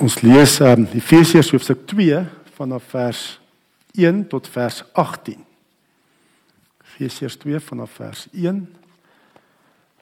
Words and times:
Ons 0.00 0.22
lees 0.24 0.54
um, 0.64 0.86
Efesiërs 0.96 1.50
hoofstuk 1.52 1.82
2 1.90 2.22
vanaf 2.56 2.86
vers 2.88 3.18
1 4.00 4.22
tot 4.32 4.46
vers 4.48 4.78
18. 4.96 5.42
Efesiërs 6.86 7.36
2 7.42 7.60
vanaf 7.60 7.98
vers 7.98 8.22
1 8.32 8.62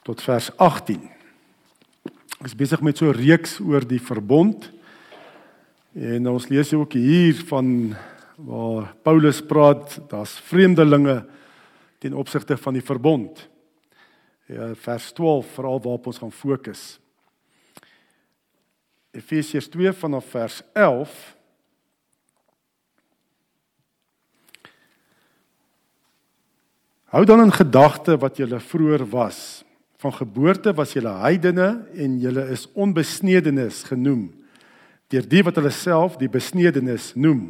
tot 0.07 0.23
vers 0.23 0.53
18. 0.63 1.01
Ons 2.39 2.47
is 2.47 2.55
besig 2.61 2.85
met 2.87 3.03
so 3.03 3.11
'n 3.11 3.19
reeks 3.19 3.59
oor 3.59 3.83
die 3.83 3.99
verbond. 3.99 4.71
En 5.99 6.29
ons 6.31 6.47
lees 6.49 6.73
ook 6.73 6.93
hier 6.93 7.35
van 7.51 7.97
waar 8.37 8.95
Paulus 9.03 9.43
praat, 9.43 9.99
daar's 10.09 10.39
vreemdelinge 10.39 11.27
ten 11.99 12.15
opsigte 12.15 12.57
van 12.57 12.73
die 12.73 12.87
verbond. 12.87 13.49
Ja, 14.47 14.75
vers 14.75 15.13
12 15.13 15.47
veral 15.55 15.83
waarop 15.83 16.07
ons 16.07 16.19
gaan 16.19 16.33
fokus. 16.33 17.01
Efesiërs 19.19 19.67
2 19.73 19.93
vanaf 19.99 20.31
vers 20.31 20.63
11 20.79 21.37
Hou 27.09 27.25
dan 27.25 27.41
in 27.41 27.53
gedagte 27.53 28.19
wat 28.21 28.37
julle 28.37 28.59
vroeër 28.61 29.07
was. 29.09 29.65
Van 29.97 30.13
geboorte 30.13 30.75
was 30.77 30.93
julle 30.93 31.15
heidene 31.23 31.87
en 31.97 32.19
julle 32.21 32.45
is 32.53 32.67
onbesnedenis 32.75 33.87
genoem 33.89 34.29
deur 35.09 35.25
die 35.25 35.41
wat 35.41 35.57
hulle 35.57 35.73
self 35.73 36.19
die 36.21 36.29
besnedenis 36.29 37.15
noem. 37.17 37.47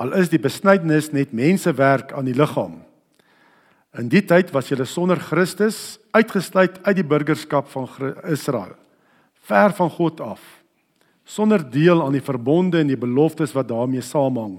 Al 0.00 0.14
is 0.16 0.30
die 0.32 0.40
besnydenis 0.40 1.10
net 1.12 1.34
mensewerk 1.36 2.14
aan 2.16 2.24
die 2.24 2.32
liggaam. 2.32 2.78
In 4.00 4.08
die 4.08 4.22
tyd 4.24 4.48
was 4.56 4.70
julle 4.72 4.86
sonder 4.88 5.20
Christus 5.20 5.98
uitgesluit 6.16 6.80
uit 6.86 6.96
die 6.96 7.04
burgerskap 7.04 7.68
van 7.68 8.16
Israel, 8.32 8.72
ver 9.44 9.76
van 9.76 9.92
God 9.92 10.24
af 10.24 10.40
sonder 11.30 11.62
deel 11.62 12.02
aan 12.02 12.16
die 12.16 12.24
verbonde 12.24 12.80
en 12.80 12.90
die 12.90 12.98
beloftes 12.98 13.54
wat 13.54 13.68
daarmee 13.70 14.02
saamhang, 14.02 14.58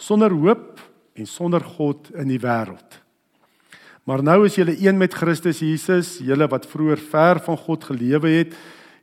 sonder 0.00 0.32
hoop 0.32 0.80
en 1.18 1.28
sonder 1.28 1.64
God 1.76 2.08
in 2.16 2.30
die 2.30 2.40
wêreld. 2.40 3.02
Maar 4.08 4.22
nou 4.24 4.38
is 4.48 4.56
julle 4.56 4.72
een 4.80 4.96
met 4.96 5.12
Christus 5.12 5.60
Jesus, 5.60 6.16
julle 6.24 6.48
wat 6.48 6.64
vroeër 6.70 7.00
ver 7.10 7.42
van 7.44 7.58
God 7.60 7.84
gelewe 7.90 8.30
het, 8.38 8.54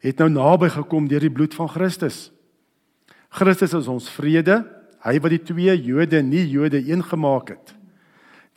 het 0.02 0.22
nou 0.22 0.32
naby 0.34 0.72
gekom 0.74 1.06
deur 1.10 1.22
die 1.22 1.34
bloed 1.34 1.54
van 1.54 1.70
Christus. 1.70 2.32
Christus 3.30 3.76
is 3.78 3.90
ons 3.92 4.10
vrede, 4.10 4.64
hy 5.06 5.20
wat 5.22 5.36
die 5.36 5.44
twee 5.46 5.76
Jode 5.86 6.24
en 6.24 6.32
nie 6.32 6.48
Jode 6.50 6.82
een 6.82 7.04
gemaak 7.06 7.54
het. 7.54 7.76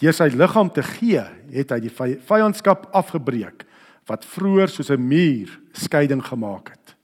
Deur 0.01 0.15
sy 0.17 0.31
liggaam 0.33 0.71
te 0.73 0.85
gee, 0.87 1.25
het 1.53 1.75
hy 1.75 1.83
die 1.85 1.93
vyandskap 1.93 2.89
afgebreek 2.97 3.67
wat 4.09 4.25
vroeër 4.25 4.71
soos 4.73 4.89
'n 4.91 5.05
muur 5.05 5.51
skeiding 5.75 6.25
gemaak 6.25 6.71
het. 6.73 6.98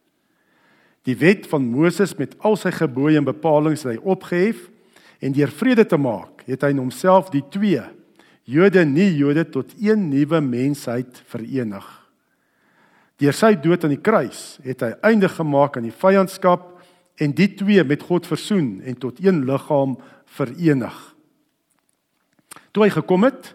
Die 1.05 1.17
wet 1.21 1.49
van 1.51 1.67
Moses 1.69 2.15
met 2.17 2.33
al 2.41 2.57
sy 2.57 2.73
gebooie 2.73 3.19
en 3.21 3.27
bepalinge 3.27 3.77
het 3.77 3.97
hy 3.97 3.99
opgehef 4.01 4.71
en 5.25 5.35
deur 5.37 5.53
vrede 5.53 5.85
te 5.89 5.99
maak, 6.01 6.45
het 6.49 6.65
hy 6.65 6.73
in 6.75 6.81
homself 6.81 7.31
die 7.33 7.45
twee 7.53 7.83
Jode 8.45 8.83
en 8.83 8.91
nie 8.93 9.09
Jode 9.17 9.47
tot 9.49 9.71
een 9.81 10.03
nuwe 10.11 10.41
mensheid 10.45 11.23
verenig. 11.33 11.85
Deur 13.17 13.37
sy 13.37 13.55
dood 13.57 13.87
aan 13.87 13.95
die 13.95 14.03
kruis 14.05 14.59
het 14.65 14.83
hy 14.85 14.91
einde 15.07 15.31
gemaak 15.33 15.79
aan 15.79 15.87
die 15.89 15.97
vyandskap 15.97 16.67
en 17.23 17.33
die 17.33 17.49
twee 17.57 17.85
met 17.87 18.05
God 18.05 18.29
versoen 18.29 18.83
en 18.85 18.99
tot 19.01 19.21
een 19.23 19.45
liggaam 19.49 19.97
verenig. 20.37 20.99
Toe 22.75 22.85
hy 22.85 22.91
gekom 22.93 23.25
het, 23.25 23.55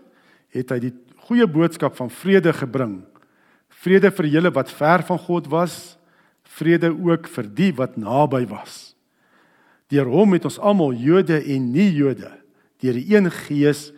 het 0.56 0.74
hy 0.74 0.80
die 0.88 0.94
goeie 1.28 1.46
boodskap 1.46 1.98
van 2.00 2.10
vrede 2.10 2.54
gebring. 2.56 3.02
Vrede 3.84 4.10
vir 4.16 4.30
julle 4.32 4.52
wat 4.56 4.72
ver 4.74 5.04
van 5.06 5.20
God 5.22 5.52
was 5.52 5.99
vrede 6.60 6.92
ook 6.92 7.28
vir 7.32 7.48
die 7.56 7.72
wat 7.76 7.98
naby 7.98 8.44
was. 8.52 8.94
Deur 9.90 10.10
hom 10.12 10.36
het 10.36 10.46
ons 10.46 10.60
almal 10.62 10.94
Jode 10.94 11.40
en 11.40 11.72
nie 11.74 11.90
Jode 11.96 12.32
deur 12.80 12.96
die 12.96 13.10
een 13.12 13.28
Gees 13.34 13.90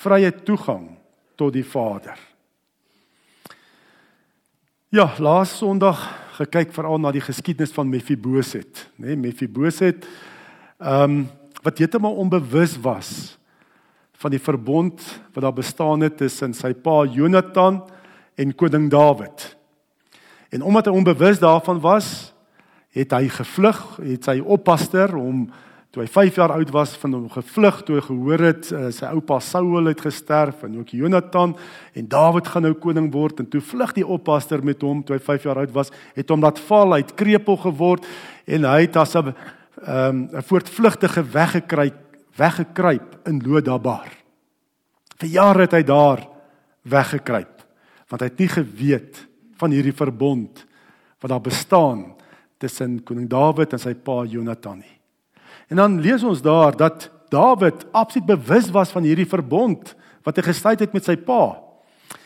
vrye 0.00 0.30
toegang 0.32 0.86
tot 1.36 1.52
die 1.52 1.64
Vader. 1.66 2.16
Ja, 4.90 5.10
laas 5.20 5.52
Sondag 5.58 6.00
gekyk 6.40 6.72
veral 6.72 6.98
na 6.98 7.12
die 7.12 7.22
geskiedenis 7.22 7.74
van 7.76 7.90
Mefiboset, 7.90 8.86
nê, 8.96 9.12
nee, 9.12 9.20
Mefiboset 9.28 10.06
ehm 10.80 11.04
um, 11.04 11.20
wat 11.60 11.76
heeltemal 11.76 12.14
onbewus 12.16 12.78
was 12.80 13.08
van 14.16 14.32
die 14.32 14.40
verbond 14.40 15.02
wat 15.34 15.42
daar 15.44 15.52
bestaan 15.52 16.00
het 16.00 16.16
tussen 16.16 16.54
sy 16.56 16.70
pa 16.72 17.02
Jonathan 17.04 17.82
en 18.40 18.54
koning 18.56 18.86
Dawid. 18.88 19.44
En 20.50 20.62
omdat 20.62 20.90
hy 20.90 20.92
onbewus 20.92 21.38
daarvan 21.38 21.80
was, 21.80 22.32
het 22.90 23.12
hy 23.14 23.28
gevlug, 23.30 23.82
het 24.02 24.26
sy 24.26 24.40
oppasser 24.42 25.14
hom 25.14 25.46
toe 25.90 26.04
hy 26.04 26.10
5 26.10 26.36
jaar 26.38 26.52
oud 26.54 26.68
was 26.70 26.92
van 27.02 27.16
hom 27.16 27.30
gevlug 27.34 27.80
toe 27.86 27.96
hy 27.96 28.02
gehoor 28.06 28.42
het 28.46 28.68
uh, 28.70 28.82
sy 28.94 29.08
oupa 29.10 29.40
Saul 29.42 29.88
het 29.90 30.02
gesterf 30.04 30.62
en 30.66 30.76
ook 30.78 30.92
Jonathan 30.94 31.56
en 31.98 32.06
Dawid 32.10 32.46
gaan 32.46 32.62
nou 32.62 32.76
koning 32.78 33.08
word 33.10 33.42
en 33.42 33.48
toe 33.50 33.62
vlug 33.62 33.96
die 33.96 34.06
oppasser 34.06 34.62
met 34.66 34.84
hom 34.86 35.00
toe 35.02 35.16
hy 35.16 35.22
5 35.26 35.48
jaar 35.48 35.62
oud 35.64 35.72
was, 35.74 35.90
het 36.14 36.30
hom 36.30 36.46
laat 36.46 36.62
val, 36.68 36.94
hy 36.94 37.00
het 37.02 37.16
krepeel 37.18 37.58
geword 37.64 38.06
en 38.46 38.68
hy 38.70 38.84
het 38.84 39.00
as 39.02 39.16
'n 39.16 39.34
um, 39.86 40.28
'n 40.30 40.46
voortvlugtige 40.46 41.26
weggekruip 41.26 41.98
weggekruip 42.38 43.26
in 43.26 43.42
Lodabar. 43.42 44.06
Vir 45.18 45.28
jare 45.28 45.66
het 45.66 45.72
hy 45.72 45.82
daar 45.82 46.22
weggekruip 46.82 47.66
want 48.08 48.22
hy 48.22 48.28
het 48.28 48.38
nie 48.38 48.48
geweet 48.48 49.26
van 49.60 49.74
hierdie 49.74 49.96
verbond 49.96 50.64
wat 51.20 51.32
daar 51.32 51.44
bestaan 51.44 52.06
tussen 52.60 52.98
koning 53.04 53.28
Dawid 53.30 53.74
en 53.76 53.82
sy 53.82 53.94
pa 53.94 54.22
Jonathan 54.28 54.80
nie. 54.80 54.96
En 55.70 55.80
dan 55.80 56.00
lees 56.02 56.24
ons 56.26 56.42
daar 56.44 56.76
dat 56.76 57.08
Dawid 57.30 57.84
absoluut 57.94 58.26
bewus 58.26 58.70
was 58.74 58.90
van 58.90 59.06
hierdie 59.06 59.28
verbond 59.28 59.94
wat 60.26 60.36
hy 60.36 60.48
gesluit 60.48 60.82
het 60.82 60.96
met 60.96 61.06
sy 61.06 61.14
pa. 61.16 61.54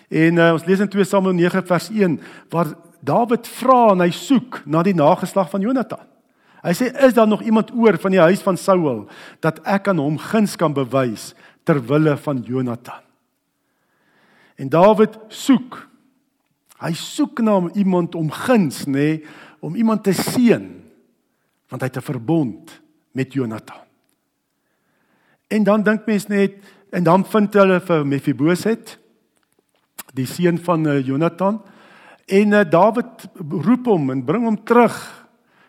En 0.09 0.41
uh, 0.41 0.51
ons 0.57 0.65
lees 0.67 0.81
in 0.81 0.91
2 0.91 1.07
Samuel 1.09 1.37
9 1.37 1.63
vers 1.69 1.91
1 1.93 2.19
waar 2.53 2.73
Dawid 3.05 3.47
vra 3.61 3.93
en 3.93 4.01
hy 4.01 4.11
soek 4.17 4.63
na 4.65 4.83
die 4.87 4.97
nageslag 4.97 5.51
van 5.53 5.65
Jonathan. 5.65 6.03
Hy 6.65 6.73
sê 6.73 6.89
is 7.05 7.13
daar 7.13 7.29
nog 7.29 7.43
iemand 7.45 7.75
oor 7.77 7.99
van 8.01 8.15
die 8.15 8.23
huis 8.23 8.41
van 8.41 8.57
Saul 8.57 9.05
dat 9.45 9.61
ek 9.69 9.91
aan 9.93 10.01
hom 10.01 10.17
guns 10.17 10.57
kan 10.57 10.73
bewys 10.73 11.35
ter 11.69 11.83
wille 11.85 12.17
van 12.25 12.41
Jonathan. 12.49 13.03
En 14.57 14.71
Dawid 14.73 15.19
soek 15.29 15.83
Hy 16.85 16.93
soek 16.93 17.41
na 17.41 17.57
iemand 17.81 18.15
om 18.19 18.29
guns, 18.29 18.85
nê, 18.85 18.93
nee, 18.93 19.25
om 19.65 19.77
iemand 19.77 20.05
te 20.05 20.13
seën 20.13 20.67
want 21.73 21.83
hy 21.83 21.89
het 21.89 21.97
'n 21.97 22.13
verbond 22.13 22.81
met 23.13 23.33
Jonathan. 23.33 23.83
En 25.49 25.65
dan 25.65 25.83
dink 25.83 26.07
mens 26.07 26.27
net 26.27 26.53
en 26.91 27.03
dan 27.03 27.25
vind 27.25 27.55
hulle 27.55 27.81
vir 27.81 28.07
Mefiboset 28.07 28.99
die 30.15 30.27
seun 30.27 30.59
van 30.59 30.87
uh, 30.87 31.07
Jonathan 31.07 31.63
en 32.27 32.53
uh, 32.53 32.63
Dawid 32.63 33.29
roep 33.51 33.87
hom 33.87 34.11
en 34.11 34.25
bring 34.25 34.45
hom 34.45 34.65
terug 34.65 34.95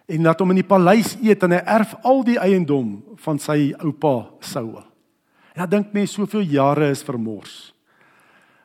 en 0.05 0.21
laat 0.21 0.39
hom 0.39 0.53
in 0.53 0.61
die 0.61 0.67
paleis 0.67 1.15
eet 1.21 1.43
en 1.43 1.51
hy 1.51 1.61
erf 1.65 1.95
al 2.03 2.23
die 2.23 2.37
eiendom 2.37 3.03
van 3.15 3.39
sy 3.39 3.73
oupa 3.79 4.29
Saul. 4.39 4.83
Ja, 5.55 5.65
dink 5.65 5.93
mens 5.93 6.13
soveel 6.13 6.41
jare 6.41 6.89
is 6.89 7.03
vermors. 7.03 7.73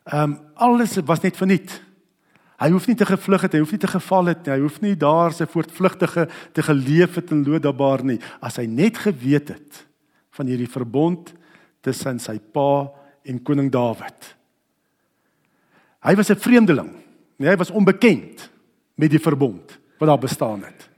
Ehm 0.04 0.32
um, 0.32 0.38
alles 0.54 0.98
was 1.06 1.22
net 1.22 1.36
verniet. 1.36 1.80
Hy 2.60 2.68
hoef 2.74 2.86
nie 2.90 2.96
te 2.98 3.08
gevlug 3.08 3.46
het, 3.46 3.54
hy 3.56 3.62
hoef 3.62 3.72
nie 3.72 3.80
te 3.80 3.88
geval 3.88 4.26
het 4.34 4.42
nie. 4.44 4.52
Hy 4.52 4.60
hoef 4.60 4.80
nie 4.84 4.96
daar 5.00 5.32
sy 5.32 5.46
voortvlugtige 5.48 6.26
te 6.52 6.64
geleef 6.66 7.16
het 7.16 7.32
in 7.32 7.44
Lodabar 7.46 8.04
nie. 8.04 8.18
As 8.44 8.60
hy 8.60 8.66
net 8.68 9.00
geweet 9.00 9.54
het 9.54 9.84
van 10.36 10.50
hierdie 10.50 10.68
verbond 10.68 11.32
tussen 11.80 12.20
sy 12.20 12.36
pa 12.38 12.90
en 13.24 13.40
koning 13.44 13.70
Dawid. 13.72 14.34
Hy 16.04 16.14
was 16.16 16.30
'n 16.30 16.36
vreemdeling. 16.36 16.92
Nee, 17.38 17.48
hy 17.48 17.56
was 17.56 17.70
onbekend 17.70 18.50
met 18.94 19.10
die 19.10 19.18
verbond 19.18 19.78
wat 19.98 20.08
daar 20.08 20.18
bestaan 20.18 20.64
het. 20.64 20.88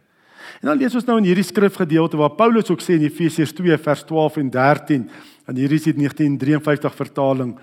En 0.61 0.69
dan 0.69 0.79
lees 0.79 0.95
ons 0.95 1.05
nou 1.05 1.19
in 1.19 1.25
hierdie 1.25 1.45
skrifgedeelte 1.45 2.17
waar 2.17 2.35
Paulus 2.35 2.71
ook 2.71 2.81
sê 2.81 2.95
in 2.95 3.03
Efesiërs 3.03 3.53
2 3.53 3.79
vers 3.79 4.05
12 4.05 4.37
en 4.37 4.51
13 4.51 5.11
en 5.47 5.57
hier 5.57 5.73
is 5.73 5.83
dit 5.83 5.97
1953 5.97 6.95
vertaling 6.95 7.59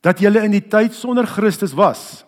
dat 0.00 0.18
julle 0.18 0.44
in 0.44 0.50
die 0.50 0.68
tyd 0.68 0.94
sonder 0.94 1.26
Christus 1.26 1.72
was 1.72 2.24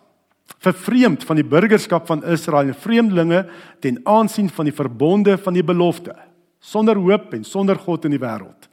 vervreemd 0.63 1.25
van 1.27 1.39
die 1.39 1.47
burgerskap 1.47 2.07
van 2.07 2.25
Israel 2.25 2.71
en 2.71 2.79
vreemdelinge 2.79 3.47
ten 3.81 4.01
aansien 4.07 4.51
van 4.51 4.69
die 4.69 4.77
verbonde 4.77 5.39
van 5.39 5.57
die 5.57 5.65
belofte 5.67 6.15
sonder 6.63 6.97
hoop 6.97 7.33
en 7.35 7.45
sonder 7.45 7.79
God 7.79 8.07
in 8.07 8.15
die 8.15 8.23
wêreld. 8.23 8.69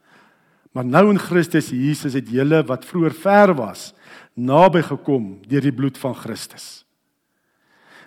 Maar 0.78 0.86
nou 0.86 1.08
in 1.10 1.20
Christus 1.20 1.72
Jesus 1.74 2.14
het 2.14 2.30
julle 2.30 2.62
wat 2.70 2.86
vroeër 2.86 3.16
ver 3.18 3.56
was 3.58 3.90
naby 4.38 4.84
gekom 4.86 5.40
deur 5.50 5.66
die 5.66 5.74
bloed 5.76 5.98
van 6.00 6.14
Christus. 6.16 6.86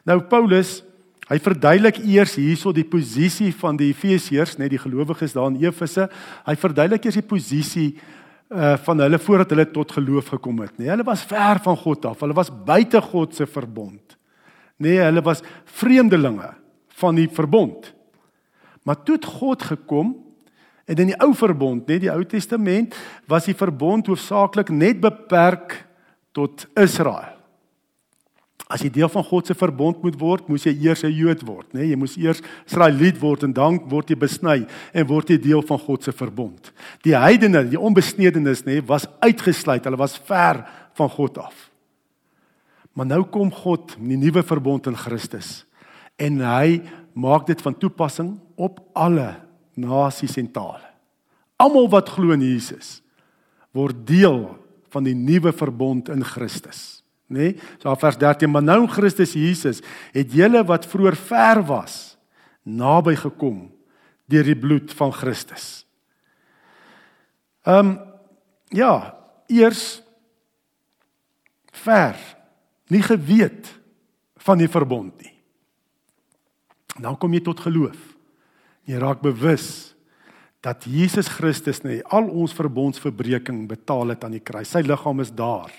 Nou 0.07 0.21
Paulus, 0.31 0.81
hy 1.29 1.39
verduidelik 1.43 1.99
eers 2.03 2.37
hierso 2.39 2.73
die 2.75 2.87
posisie 2.87 3.51
van 3.59 3.77
die 3.79 3.91
Efesiërs, 3.93 4.57
net 4.59 4.73
die 4.73 4.81
gelowiges 4.81 5.35
daar 5.37 5.51
in 5.51 5.61
Efese. 5.63 6.09
Hy 6.47 6.55
verduidelik 6.59 7.05
eers 7.07 7.19
die 7.21 7.27
posisie 7.27 7.89
uh 8.53 8.77
van 8.85 9.01
hulle 9.01 9.19
voordat 9.19 9.51
hulle 9.51 9.71
tot 9.71 9.93
geloof 9.93 10.29
gekom 10.35 10.61
het, 10.61 10.79
nee, 10.79 10.89
hulle 10.89 11.05
was 11.05 11.25
ver 11.25 11.61
van 11.65 11.77
God 11.77 12.05
af. 12.05 12.21
Hulle 12.21 12.37
was 12.37 12.51
buite 12.65 13.01
God 13.01 13.35
se 13.35 13.47
verbond. 13.47 14.17
Nee, 14.77 14.99
hulle 15.01 15.23
was 15.23 15.43
vreemdelinge 15.65 16.55
van 17.01 17.15
die 17.15 17.29
verbond. 17.29 17.93
Maar 18.83 19.03
toe 19.03 19.15
het 19.15 19.25
God 19.25 19.63
gekom 19.63 20.17
en 20.85 20.97
in 20.97 21.13
die 21.13 21.19
ou 21.23 21.31
verbond, 21.35 21.87
net 21.87 22.03
die 22.03 22.11
Ou 22.11 22.25
Testament, 22.27 22.97
was 23.31 23.47
die 23.47 23.57
verbond 23.57 24.07
hoofsaaklik 24.11 24.73
net 24.75 25.01
beperk 25.01 25.79
tot 26.35 26.67
Israel. 26.75 27.42
As 28.73 28.81
jy 28.81 28.89
deel 28.93 29.11
van 29.13 29.25
God 29.27 29.49
se 29.49 29.57
verbond 29.59 30.01
moet 30.01 30.17
word, 30.17 30.47
moes 30.49 30.65
jy 30.65 30.73
eers 30.87 31.05
'n 31.05 31.13
Jood 31.13 31.43
word, 31.45 31.67
nê? 31.75 31.81
Nee, 31.81 31.89
jy 31.91 31.97
moes 31.97 32.17
eers 32.17 32.41
Israeliet 32.67 33.21
word 33.21 33.45
en 33.45 33.53
dan 33.53 33.79
word 33.89 34.09
jy 34.09 34.17
besny 34.17 34.67
en 34.95 35.07
word 35.07 35.29
jy 35.29 35.37
deel 35.37 35.63
van 35.63 35.79
God 35.79 36.03
se 36.03 36.13
verbond. 36.13 36.73
Die 37.03 37.15
heidene, 37.15 37.69
die 37.69 37.79
onbesnedenes, 37.79 38.65
nê, 38.65 38.81
nee, 38.81 38.81
was 38.81 39.07
uitgesluit. 39.21 39.85
Hulle 39.85 39.99
was 39.99 40.17
ver 40.17 40.65
van 40.95 41.09
God 41.11 41.39
af. 41.39 41.71
Maar 42.95 43.07
nou 43.07 43.23
kom 43.25 43.51
God 43.51 43.97
met 43.99 44.09
die 44.09 44.17
nuwe 44.29 44.43
verbond 44.43 44.87
in 44.87 44.97
Christus 44.97 45.65
en 46.17 46.41
hy 46.41 46.83
maak 47.15 47.47
dit 47.47 47.61
van 47.61 47.75
toepassing 47.75 48.39
op 48.57 48.81
alle 48.95 49.37
nasies 49.75 50.37
en 50.37 50.51
tale. 50.53 50.85
Almal 51.57 51.89
wat 51.89 52.09
glo 52.09 52.33
in 52.33 52.45
Jesus 52.45 53.01
word 53.73 54.07
deel 54.07 54.59
van 54.93 55.07
die 55.07 55.17
nuwe 55.17 55.53
verbond 55.57 56.11
in 56.13 56.25
Christus, 56.25 57.02
nê? 57.33 57.53
Nee? 57.53 57.71
So 57.83 57.95
vers 57.99 58.19
13, 58.21 58.51
maar 58.51 58.65
nou 58.65 58.83
in 58.85 58.93
Christus 58.93 59.35
Jesus 59.37 59.83
het 60.15 60.33
julle 60.33 60.63
wat 60.69 60.87
vroeër 60.89 61.17
ver 61.17 61.63
was 61.67 61.97
naby 62.63 63.17
gekom 63.19 63.67
deur 64.31 64.47
die 64.47 64.59
bloed 64.59 64.93
van 64.97 65.13
Christus. 65.13 65.83
Ehm 67.67 67.93
um, 67.93 67.99
ja, 68.73 69.13
eers 69.53 70.01
ver 71.85 72.17
nie 72.89 73.03
geweet 73.05 73.69
van 74.41 74.61
die 74.61 74.69
verbond 74.69 75.13
nie. 75.21 75.35
Dan 76.97 77.19
kom 77.21 77.35
jy 77.37 77.43
tot 77.45 77.61
geloof. 77.61 77.99
Jy 78.89 78.97
raak 79.01 79.21
bewus 79.21 79.93
dat 80.63 80.87
Jesus 80.87 81.29
Christus 81.29 81.83
net 81.83 82.05
al 82.15 82.29
ons 82.31 82.55
verbondsverbreeking 82.55 83.65
betaal 83.71 84.15
het 84.15 84.25
aan 84.25 84.37
die 84.37 84.45
kruis. 84.45 84.71
Sy 84.71 84.85
liggaam 84.87 85.23
is 85.25 85.33
daar 85.35 85.73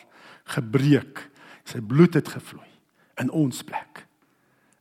gebreek. 0.56 1.24
Sy 1.68 1.80
bloed 1.80 2.18
het 2.18 2.28
gevloei 2.28 2.70
in 3.22 3.32
ons 3.32 3.64
plek. 3.64 4.04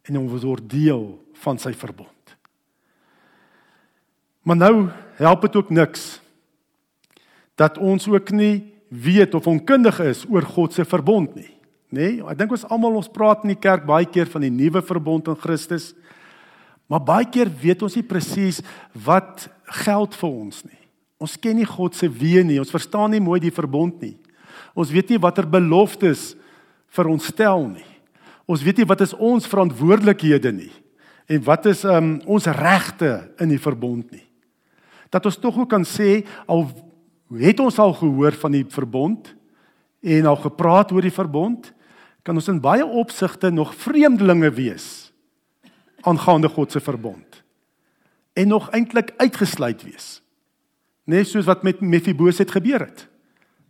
En 0.09 0.19
ons 0.19 0.43
word 0.43 0.67
deel 0.71 1.07
van 1.45 1.59
sy 1.59 1.73
verbond. 1.77 2.37
Maar 4.43 4.59
nou 4.59 4.75
help 5.21 5.47
dit 5.47 5.57
ook 5.57 5.71
niks 5.71 6.21
dat 7.55 7.79
ons 7.79 8.09
ook 8.09 8.33
nie 8.35 8.73
weet 8.89 9.35
of 9.35 9.47
onkundig 9.47 10.01
is 10.03 10.25
oor 10.29 10.43
God 10.43 10.75
se 10.75 10.85
verbond 10.85 11.37
nie 11.39 11.53
nê? 11.93 12.17
Nee, 12.17 12.25
ek 12.25 12.39
dink 12.41 12.55
ons 12.57 12.65
almal 12.73 12.97
ons 12.97 13.11
praat 13.13 13.45
in 13.45 13.53
die 13.53 13.61
kerk 13.61 13.85
baie 13.89 14.09
keer 14.09 14.31
van 14.33 14.47
die 14.47 14.53
nuwe 14.53 14.81
verbond 14.85 15.29
in 15.29 15.39
Christus. 15.39 15.93
Maar 16.89 17.05
baie 17.05 17.29
keer 17.29 17.51
weet 17.63 17.85
ons 17.85 17.97
nie 17.97 18.07
presies 18.07 18.63
wat 19.05 19.47
geld 19.85 20.17
vir 20.17 20.31
ons 20.31 20.63
nie. 20.65 20.81
Ons 21.23 21.37
ken 21.39 21.57
nie 21.61 21.69
God 21.69 21.95
se 21.95 22.09
weë 22.09 22.43
nie. 22.49 22.59
Ons 22.61 22.73
verstaan 22.73 23.13
nie 23.13 23.23
mooi 23.23 23.39
die 23.45 23.53
verbond 23.55 24.01
nie. 24.03 24.17
Ons 24.75 24.91
weet 24.93 25.13
nie 25.13 25.21
watter 25.21 25.47
beloftes 25.47 26.33
vir 26.93 27.09
ons 27.09 27.27
stel 27.33 27.67
nie. 27.71 27.89
Ons 28.49 28.63
weet 28.65 28.83
nie 28.83 28.89
wat 28.89 29.05
is 29.05 29.15
ons 29.17 29.49
verantwoordelikhede 29.49 30.53
nie 30.55 30.73
en 31.31 31.39
wat 31.47 31.69
is 31.71 31.85
um, 31.89 32.17
ons 32.29 32.49
regte 32.51 33.09
in 33.41 33.53
die 33.53 33.61
verbond 33.63 34.11
nie. 34.13 34.25
Dat 35.09 35.25
ons 35.29 35.39
tog 35.41 35.61
ook 35.63 35.71
kan 35.71 35.87
sê 35.87 36.25
al 36.51 36.67
het 37.39 37.61
ons 37.63 37.79
al 37.81 37.95
gehoor 37.97 38.37
van 38.43 38.53
die 38.53 38.65
verbond 38.69 39.31
en 40.03 40.27
al 40.27 40.37
gepraat 40.43 40.91
oor 40.93 41.05
die 41.07 41.15
verbond, 41.15 41.71
kan 42.27 42.37
ons 42.37 42.51
in 42.51 42.61
baie 42.61 42.85
opsigte 42.85 43.51
nog 43.55 43.73
vreemdelinge 43.79 44.51
wees 44.55 44.89
aangaande 46.03 46.51
God 46.51 46.75
se 46.75 46.83
verbond 46.83 47.43
en 48.35 48.49
nog 48.49 48.71
eintlik 48.73 49.13
uitgesluit 49.21 49.83
wees. 49.85 50.23
Net 51.05 51.29
soos 51.29 51.47
wat 51.47 51.63
met 51.67 51.81
Mephiboset 51.81 52.51
gebeur 52.51 52.87
het. 52.87 53.07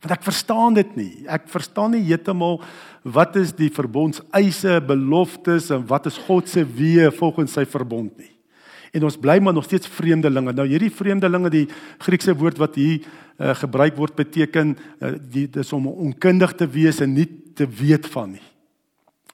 Want 0.02 0.16
ek 0.16 0.24
verstaan 0.26 0.74
dit 0.74 0.96
nie. 0.98 1.12
Ek 1.30 1.46
verstaan 1.50 1.94
nie 1.94 2.02
heeltemal 2.08 2.58
wat 3.06 3.36
is 3.38 3.52
die 3.54 3.70
verbondseise, 3.70 4.80
beloftes 4.86 5.70
en 5.74 5.84
wat 5.86 6.08
is 6.10 6.18
God 6.26 6.50
se 6.50 6.64
weë 6.66 7.12
volgens 7.14 7.54
sy 7.54 7.62
verbond 7.70 8.10
nie. 8.18 8.32
En 8.92 9.06
ons 9.08 9.16
bly 9.16 9.38
maar 9.40 9.54
nog 9.56 9.64
steeds 9.64 9.88
vreemdelinge. 9.88 10.52
Nou 10.52 10.66
hierdie 10.68 10.92
vreemdelinge, 10.92 11.52
die 11.54 11.68
Griekse 12.02 12.34
woord 12.36 12.58
wat 12.60 12.74
hier 12.76 12.98
uh, 12.98 13.54
gebruik 13.56 13.96
word 13.96 14.18
beteken 14.18 14.74
uh, 14.74 15.14
die 15.16 15.46
dis 15.48 15.72
om 15.72 15.86
onkundig 15.88 16.56
te 16.58 16.68
wees 16.68 17.00
en 17.00 17.14
nie 17.14 17.28
te 17.56 17.64
weet 17.64 18.08
van 18.12 18.34
nie. 18.34 18.46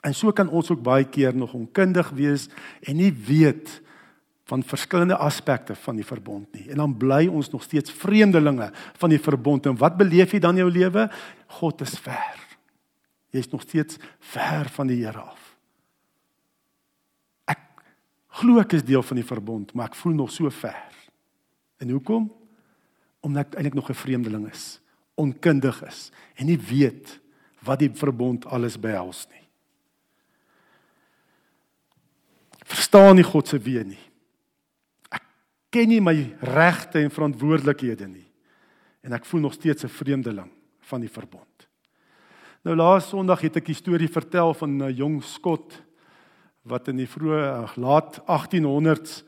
En 0.06 0.14
so 0.14 0.30
kan 0.36 0.52
ons 0.52 0.70
ook 0.70 0.84
baie 0.84 1.08
keer 1.08 1.34
nog 1.34 1.56
onkundig 1.58 2.12
wees 2.14 2.46
en 2.86 3.00
nie 3.00 3.10
weet 3.10 3.80
van 4.48 4.62
verskillende 4.64 5.16
aspekte 5.16 5.74
van 5.76 5.98
die 6.00 6.06
verbond 6.06 6.52
nie. 6.56 6.70
En 6.72 6.80
dan 6.80 6.96
bly 6.96 7.26
ons 7.26 7.50
nog 7.52 7.62
steeds 7.62 7.92
vreemdelinge 7.92 8.70
van 8.96 9.12
die 9.12 9.20
verbond. 9.20 9.66
En 9.68 9.76
wat 9.76 9.98
beleef 10.00 10.32
jy 10.32 10.40
dan 10.40 10.56
in 10.56 10.64
jou 10.64 10.70
lewe? 10.72 11.04
God 11.60 11.84
is 11.84 11.98
ver. 12.00 12.38
Jy's 13.36 13.50
nog 13.52 13.66
steeds 13.66 14.00
ver 14.32 14.70
van 14.72 14.88
die 14.88 15.02
Here 15.02 15.20
af. 15.20 15.42
Ek 17.52 17.60
glo 18.40 18.62
ek 18.64 18.78
is 18.78 18.86
deel 18.88 19.04
van 19.04 19.20
die 19.20 19.28
verbond, 19.28 19.76
maar 19.76 19.92
ek 19.92 20.00
voel 20.00 20.16
nog 20.16 20.32
so 20.32 20.48
ver. 20.48 20.96
En 21.76 21.92
hoekom? 21.92 22.32
Omdat 23.20 23.52
ek 23.52 23.60
eintlik 23.60 23.76
nog 23.76 23.90
'n 23.90 24.00
vreemdeling 24.00 24.48
is, 24.48 24.80
onkundig 25.14 25.84
is 25.84 26.10
en 26.36 26.46
nie 26.46 26.58
weet 26.58 27.20
wat 27.60 27.78
die 27.78 27.90
verbond 27.92 28.46
alles 28.46 28.80
behels 28.80 29.26
nie. 29.28 29.44
Verstaan 32.64 33.16
nie 33.16 33.24
God 33.24 33.48
se 33.48 33.58
weë 33.58 33.84
nie. 33.84 34.07
Ken 35.70 35.88
nie 35.88 36.00
my 36.00 36.16
regte 36.40 37.02
en 37.02 37.12
verantwoordelikhede 37.12 38.08
nie. 38.08 38.26
En 39.04 39.12
ek 39.12 39.26
voel 39.28 39.40
nog 39.40 39.52
steeds 39.52 39.84
'n 39.84 39.88
vreemdeling 39.88 40.50
van 40.80 41.00
die 41.00 41.10
verbond. 41.10 41.68
Nou 42.64 42.76
laas 42.76 43.08
Sondag 43.08 43.40
het 43.40 43.56
ek 43.56 43.68
'n 43.68 43.74
storie 43.74 44.08
vertel 44.08 44.54
van 44.54 44.82
'n 44.82 44.94
jong 44.94 45.22
skot 45.22 45.82
wat 46.62 46.88
in 46.88 46.96
die 46.96 47.08
vroeë 47.08 47.76
laat 47.76 48.20
1800s 48.26 49.24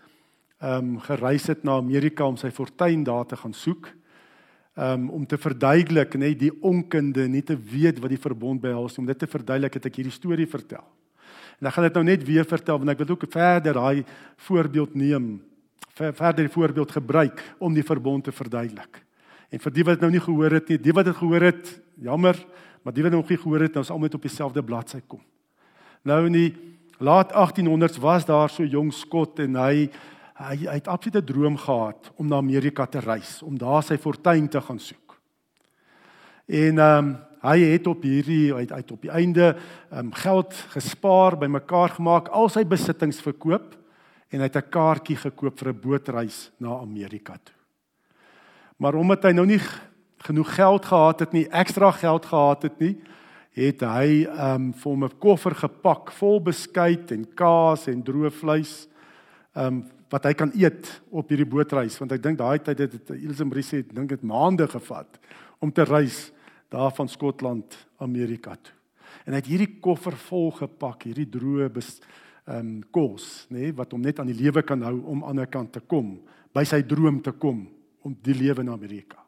ehm 0.60 0.96
um, 0.96 1.00
gereis 1.00 1.46
het 1.46 1.62
na 1.64 1.76
Amerika 1.76 2.24
om 2.24 2.36
sy 2.36 2.50
fortuin 2.50 3.04
daar 3.04 3.26
te 3.26 3.36
gaan 3.36 3.52
soek. 3.52 3.88
Um, 4.76 5.10
om 5.10 5.26
te 5.26 5.38
verduidelik 5.38 6.14
net 6.14 6.38
die 6.38 6.52
onkunde, 6.62 7.28
nie 7.28 7.42
te 7.42 7.56
weet 7.56 7.98
wat 7.98 8.08
die 8.08 8.20
verbond 8.20 8.60
behels 8.60 8.98
om 8.98 9.06
dit 9.06 9.18
te 9.18 9.26
verduidelik 9.26 9.74
het 9.74 9.86
ek 9.86 9.96
hierdie 9.96 10.12
storie 10.12 10.46
vertel. 10.46 10.84
En 11.60 11.66
ek 11.66 11.74
gaan 11.74 11.84
dit 11.84 11.94
nou 11.94 12.04
net 12.04 12.24
weer 12.24 12.44
vertel 12.44 12.78
want 12.78 12.90
ek 12.90 12.98
wil 12.98 13.10
ook 13.16 13.26
verder 13.28 13.74
daai 13.74 14.04
voorbeeld 14.36 14.94
neem, 14.94 15.40
verder 16.00 16.46
die 16.46 16.52
voorbeeld 16.52 16.92
gebruik 16.96 17.42
om 17.58 17.74
die 17.76 17.84
verbond 17.84 18.24
te 18.24 18.32
verduidelik. 18.32 19.02
En 19.50 19.60
vir 19.60 19.74
die 19.74 19.84
wat 19.84 20.00
nou 20.00 20.10
nie 20.14 20.22
gehoor 20.22 20.54
het 20.56 20.68
nie, 20.70 20.78
die 20.80 20.94
wat 20.96 21.08
dit 21.10 21.16
gehoor 21.16 21.44
het, 21.44 21.72
jammer, 22.00 22.38
maar 22.82 22.94
die 22.96 23.04
wat 23.04 23.12
nog 23.12 23.28
nie 23.28 23.38
gehoor 23.40 23.66
het, 23.66 23.76
is 23.76 23.90
almal 23.90 24.14
op 24.16 24.22
dieselfde 24.22 24.62
bladsy 24.64 25.02
kom. 25.06 25.20
Nou 26.06 26.22
in 26.30 26.36
die 26.36 26.50
laat 27.00 27.32
1800s 27.32 28.00
was 28.00 28.24
daar 28.28 28.48
so 28.52 28.64
jong 28.64 28.92
skot 28.94 29.42
en 29.44 29.58
hy 29.60 29.90
hy, 30.40 30.54
hy 30.64 30.76
het 30.78 30.88
absolute 30.88 31.20
droom 31.28 31.58
gehad 31.60 32.06
om 32.16 32.28
na 32.30 32.38
Amerika 32.40 32.86
te 32.88 33.02
reis, 33.04 33.42
om 33.44 33.58
daar 33.60 33.82
sy 33.84 33.98
fortuin 34.00 34.46
te 34.48 34.60
gaan 34.60 34.80
soek. 34.80 35.18
En 36.48 36.78
ehm 36.78 37.10
um, 37.10 37.18
hy 37.40 37.56
het 37.72 37.86
op 37.88 38.02
hierdie 38.04 38.52
uit 38.52 38.72
uit 38.72 38.90
op 38.92 39.00
die 39.00 39.10
einde 39.16 39.54
um, 39.96 40.10
geld 40.12 40.52
gespaar, 40.74 41.38
bymekaar 41.40 41.94
gemaak, 41.96 42.26
al 42.28 42.50
sy 42.52 42.66
besittings 42.68 43.20
verkoop 43.24 43.79
en 44.30 44.38
hy 44.38 44.46
het 44.46 44.56
'n 44.56 44.70
kaartjie 44.70 45.16
gekoop 45.16 45.58
vir 45.58 45.68
'n 45.68 45.80
bootreis 45.80 46.50
na 46.58 46.78
Amerika 46.78 47.38
toe. 47.44 47.54
Maar 48.78 48.94
omdat 48.94 49.22
hy 49.22 49.32
nou 49.32 49.46
nie 49.46 49.60
genoeg 50.18 50.54
geld 50.54 50.84
gehad 50.84 51.20
het 51.20 51.32
nie, 51.32 51.48
ekstra 51.48 51.90
geld 51.90 52.26
gehad 52.26 52.62
het 52.62 52.78
nie, 52.80 52.96
het 53.50 53.80
hy 53.80 54.26
um 54.26 54.72
vir 54.72 54.90
hom 54.90 55.04
'n 55.04 55.18
koffer 55.18 55.54
gepak 55.54 56.12
vol 56.12 56.40
beskuit 56.40 57.10
en 57.12 57.26
kaas 57.34 57.88
en 57.88 58.02
droë 58.02 58.30
vleis 58.30 58.88
um 59.54 59.84
wat 60.10 60.24
hy 60.24 60.34
kan 60.34 60.50
eet 60.54 61.00
op 61.10 61.28
hierdie 61.28 61.46
bootreis 61.46 61.98
want 61.98 62.12
ek 62.12 62.22
dink 62.22 62.38
daai 62.38 62.58
tyd 62.58 62.78
het 62.78 62.90
dit 62.90 63.10
Elsenbrie 63.10 63.62
sê 63.62 63.82
dink 63.86 64.08
dit 64.08 64.22
maande 64.22 64.66
gevat 64.66 65.18
om 65.60 65.70
te 65.72 65.84
reis 65.84 66.32
daar 66.70 66.90
van 66.94 67.08
Skotland 67.08 67.76
Amerika 67.98 68.54
toe. 68.54 68.74
En 69.26 69.34
hy 69.34 69.40
het 69.42 69.50
hierdie 69.50 69.80
koffer 69.82 70.16
vol 70.16 70.50
gepak, 70.50 71.02
hierdie 71.02 71.28
droë 71.28 71.68
ehm 72.48 72.58
um, 72.58 72.76
kos, 72.90 73.46
nê, 73.50 73.68
nee, 73.68 73.72
wat 73.76 73.92
hom 73.92 74.02
net 74.02 74.18
aan 74.18 74.30
die 74.30 74.38
lewe 74.38 74.62
kan 74.66 74.82
hou 74.82 74.96
om 75.04 75.20
aan 75.20 75.20
die 75.20 75.28
ander 75.30 75.50
kant 75.50 75.72
te 75.72 75.80
kom, 75.80 76.18
by 76.54 76.64
sy 76.66 76.80
droom 76.82 77.20
te 77.22 77.32
kom 77.32 77.66
om 78.02 78.14
die 78.24 78.34
lewe 78.34 78.64
in 78.64 78.72
Amerika. 78.72 79.20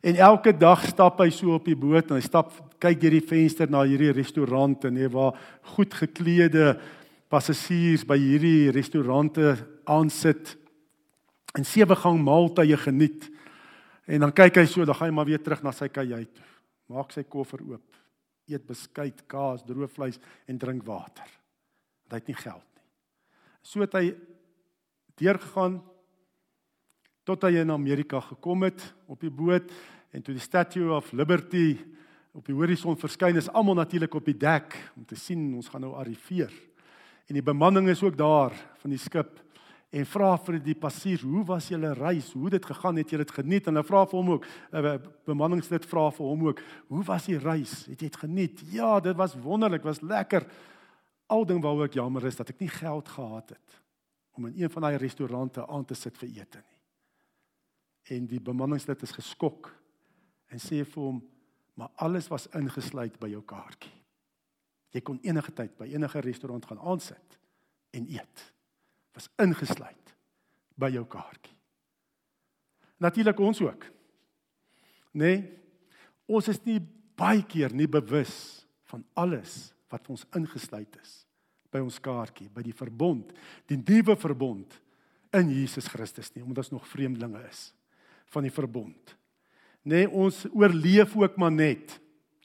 En 0.00 0.16
elke 0.16 0.52
dag 0.54 0.84
stap 0.86 1.18
hy 1.20 1.30
so 1.34 1.56
op 1.56 1.66
die 1.66 1.76
boot 1.78 2.10
en 2.10 2.18
hy 2.18 2.24
stap 2.24 2.52
kyk 2.78 3.00
deur 3.02 3.16
die 3.18 3.26
venster 3.26 3.70
na 3.70 3.82
hierdie 3.82 4.14
restaurante 4.14 4.90
nê 4.94 5.08
waar 5.10 5.34
goed 5.74 5.94
geklede 5.98 6.76
passasiers 7.28 8.06
by 8.06 8.16
hierdie 8.18 8.70
restaurante 8.74 9.56
aansit 9.88 10.54
en 11.58 11.66
sewe 11.66 11.96
gang 11.98 12.20
maaltye 12.22 12.78
geniet. 12.78 13.26
En 14.08 14.22
dan 14.24 14.32
kyk 14.32 14.62
hy 14.62 14.66
so, 14.70 14.86
dan 14.86 14.96
gaan 14.96 15.10
hy 15.10 15.16
maar 15.18 15.28
weer 15.28 15.42
terug 15.42 15.64
na 15.66 15.74
sy 15.74 15.90
kajuit 15.92 16.30
toe. 16.30 16.46
Maak 16.94 17.12
sy 17.12 17.26
koffer 17.28 17.60
oop. 17.66 17.84
Eet 18.48 18.64
beskuit, 18.64 19.26
kaas, 19.28 19.66
droë 19.66 19.90
vleis 19.92 20.16
en 20.48 20.60
drink 20.60 20.86
water. 20.86 21.26
Want 22.08 22.16
hy 22.16 22.22
het 22.22 22.30
nie 22.32 22.40
geld 22.40 22.64
nie. 22.64 22.84
So 23.60 23.84
het 23.84 23.92
hy 23.92 24.06
deurgegaan 25.20 25.82
tot 27.28 27.42
hy 27.44 27.58
in 27.60 27.74
Amerika 27.74 28.22
gekom 28.24 28.64
het 28.64 28.80
op 29.12 29.20
die 29.20 29.32
boot 29.32 29.68
en 30.16 30.24
toe 30.24 30.32
die 30.32 30.40
Statue 30.40 30.88
of 30.96 31.10
Liberty 31.12 31.74
op 32.32 32.46
die 32.48 32.56
horison 32.56 32.96
verskyn 32.96 33.36
is 33.36 33.50
almal 33.52 33.76
natuurlik 33.76 34.14
op 34.16 34.24
die 34.24 34.38
dek 34.40 34.72
om 34.96 35.04
te 35.04 35.18
sien 35.20 35.50
ons 35.58 35.68
gaan 35.68 35.84
nou 35.84 35.92
arriveer. 36.00 36.52
En 37.28 37.36
die 37.36 37.44
bemanning 37.44 37.90
is 37.92 38.00
ook 38.00 38.16
daar 38.16 38.56
van 38.80 38.94
die 38.94 39.00
skip 39.02 39.36
en 39.92 40.08
vra 40.08 40.30
vir 40.44 40.58
die 40.64 40.76
passasiers, 40.76 41.22
"Hoe 41.22 41.44
was 41.44 41.68
julle 41.68 41.92
reis? 41.92 42.32
Hoe 42.32 42.44
het 42.44 42.52
dit 42.52 42.66
gegaan? 42.66 42.96
Het 42.96 43.10
julle 43.10 43.24
dit 43.24 43.34
geniet?" 43.34 43.66
En 43.66 43.74
hulle 43.74 43.84
vra 43.84 44.06
vir 44.06 44.18
hom 44.18 44.30
ook, 44.30 44.46
uh, 44.72 44.96
bemanningslid 45.24 45.84
vra 45.84 46.10
vir 46.10 46.26
hom 46.26 46.46
ook, 46.46 46.60
"Hoe 46.88 47.04
was 47.04 47.26
die 47.26 47.38
reis? 47.38 47.86
Het 47.86 48.00
jy 48.00 48.08
dit 48.08 48.16
geniet?" 48.16 48.60
"Ja, 48.70 49.00
dit 49.00 49.16
was 49.16 49.34
wonderlik, 49.34 49.82
was 49.82 50.00
lekker." 50.00 50.46
Al 51.28 51.46
ding 51.46 51.62
waaroor 51.62 51.88
ek 51.88 51.98
jammer 51.98 52.24
is 52.26 52.36
dat 52.36 52.50
ek 52.52 52.60
nie 52.60 52.72
geld 52.72 53.08
gehad 53.08 53.54
het 53.54 53.78
om 54.38 54.46
in 54.46 54.62
een 54.62 54.70
van 54.70 54.86
daai 54.86 54.96
restaurante 54.96 55.66
aan 55.66 55.84
te 55.84 55.96
sit 55.98 56.18
vir 56.18 56.28
ete 56.28 56.62
nie. 56.62 56.78
En 58.16 58.26
die 58.26 58.40
bemanningslid 58.40 59.02
is 59.02 59.12
geskok 59.12 59.72
en 60.48 60.62
sê 60.62 60.84
vir 60.84 61.02
hom, 61.02 61.22
"Maar 61.74 61.90
alles 61.96 62.28
was 62.28 62.46
ingesluit 62.54 63.18
by 63.18 63.28
jou 63.28 63.42
kaartjie. 63.42 63.92
Jy 64.90 65.00
kon 65.00 65.18
enige 65.22 65.52
tyd 65.52 65.76
by 65.76 65.84
enige 65.84 66.20
restaurant 66.20 66.64
gaan 66.64 66.78
aansit 66.78 67.38
en 67.90 68.06
eet." 68.08 68.52
was 69.18 69.28
ingesluit 69.42 70.14
by 70.78 70.92
jou 70.94 71.04
kaartjie. 71.10 71.56
Natuurlik 73.02 73.40
ons 73.42 73.60
ook. 73.62 73.86
Nee. 75.18 75.42
Ons 76.30 76.50
is 76.52 76.60
nie 76.66 76.78
baie 77.18 77.42
keer 77.48 77.74
nie 77.74 77.88
bewus 77.90 78.66
van 78.90 79.02
alles 79.18 79.72
wat 79.92 80.08
ons 80.12 80.26
ingesluit 80.36 81.00
is 81.02 81.22
by 81.72 81.82
ons 81.84 81.98
kaartjie, 82.00 82.48
by 82.48 82.62
die 82.64 82.76
verbond, 82.76 83.32
die 83.68 83.76
nuwe 83.76 84.16
verbond 84.16 84.78
in 85.36 85.50
Jesus 85.52 85.88
Christus 85.92 86.30
nie, 86.32 86.42
omdat 86.44 86.68
ons 86.68 86.78
nog 86.78 86.88
vreemdelinge 86.88 87.42
is 87.48 87.68
van 88.32 88.44
die 88.44 88.52
verbond. 88.52 89.16
Nee, 89.88 90.08
ons 90.08 90.44
oorleef 90.52 91.14
ook 91.16 91.36
maar 91.40 91.52
net. 91.52 91.96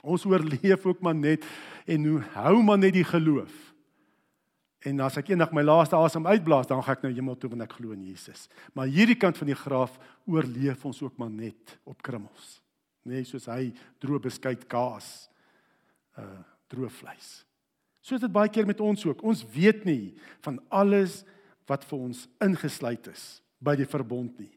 Ons 0.04 0.26
oorleef 0.28 0.86
ook 0.86 1.00
maar 1.04 1.16
net 1.16 1.46
en 1.88 2.08
hou 2.36 2.56
maar 2.64 2.80
net 2.80 2.96
die 2.96 3.08
geloof. 3.08 3.52
En 4.84 5.00
as 5.06 5.16
ek 5.20 5.32
eendag 5.32 5.54
my 5.56 5.64
laaste 5.64 5.96
asem 5.96 6.26
uitblaas, 6.28 6.68
dan 6.68 6.82
gaan 6.84 6.98
ek 6.98 7.06
nou 7.06 7.14
hemel 7.16 7.38
toe 7.40 7.50
want 7.54 7.64
ek 7.64 7.76
glo 7.78 7.96
in 7.96 8.04
Jesus. 8.10 8.50
Maar 8.76 8.92
hierdie 8.92 9.16
kant 9.20 9.40
van 9.40 9.48
die 9.48 9.60
graf 9.60 9.96
oorleef 10.28 10.84
ons 10.88 11.00
ook 11.06 11.16
maar 11.20 11.32
net 11.32 11.78
op 11.88 12.04
krummels. 12.04 12.58
Nee, 13.08 13.24
soos 13.28 13.48
hy 13.52 13.72
droë 14.04 14.26
beskuit 14.28 14.68
kaas, 14.72 15.30
uh 16.20 16.42
droë 16.74 16.92
vleis. 16.92 17.44
So 18.04 18.18
is 18.18 18.24
dit 18.24 18.34
baie 18.34 18.52
keer 18.52 18.68
met 18.68 18.82
ons 18.84 19.06
ook. 19.08 19.22
Ons 19.24 19.46
weet 19.54 19.86
nie 19.88 20.16
van 20.44 20.60
alles 20.74 21.22
wat 21.70 21.86
vir 21.88 22.00
ons 22.10 22.26
ingesluit 22.44 23.08
is 23.14 23.40
by 23.64 23.78
die 23.80 23.88
verbond 23.88 24.36
nie. 24.42 24.52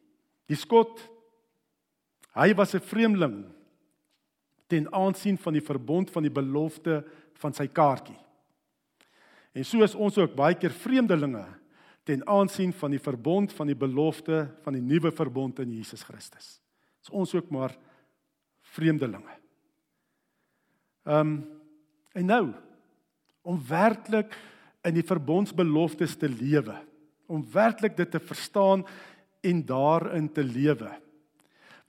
Die 0.51 0.59
skot 0.59 1.05
hy 2.37 2.53
was 2.55 2.75
'n 2.75 2.81
vreemdeling 2.81 3.47
ten 4.67 4.93
aansien 4.93 5.39
van 5.39 5.53
die 5.53 5.63
verbond 5.63 6.11
van 6.11 6.23
die 6.23 6.33
belofte 6.33 7.05
van 7.39 7.55
sy 7.55 7.67
kaartjie. 7.67 8.19
En 9.55 9.65
so 9.65 9.83
is 9.83 9.95
ons 9.95 10.19
ook 10.19 10.35
baie 10.35 10.55
keer 10.55 10.71
vreemdelinge 10.71 11.47
ten 12.05 12.27
aansien 12.27 12.73
van 12.73 12.91
die 12.91 13.01
verbond 13.01 13.53
van 13.53 13.67
die 13.67 13.79
belofte 13.79 14.45
van 14.63 14.73
die 14.73 14.83
nuwe 14.83 15.11
verbond 15.13 15.59
in 15.59 15.73
Jesus 15.73 16.03
Christus. 16.03 16.61
Is 17.03 17.11
ons 17.11 17.35
ook 17.35 17.51
maar 17.51 17.77
vreemdelinge. 18.61 19.39
Ehm 21.07 21.21
um, 21.21 21.56
en 22.17 22.31
nou 22.33 22.45
om 23.47 23.61
werklik 23.69 24.35
in 24.87 24.97
die 24.97 25.07
verbondsbeloftes 25.07 26.17
te 26.19 26.29
lewe, 26.31 26.75
om 27.31 27.45
werklik 27.53 27.97
dit 27.99 28.11
te 28.11 28.23
verstaan 28.23 28.83
en 29.47 29.63
daarin 29.67 30.27
te 30.33 30.43
lewe. 30.47 30.91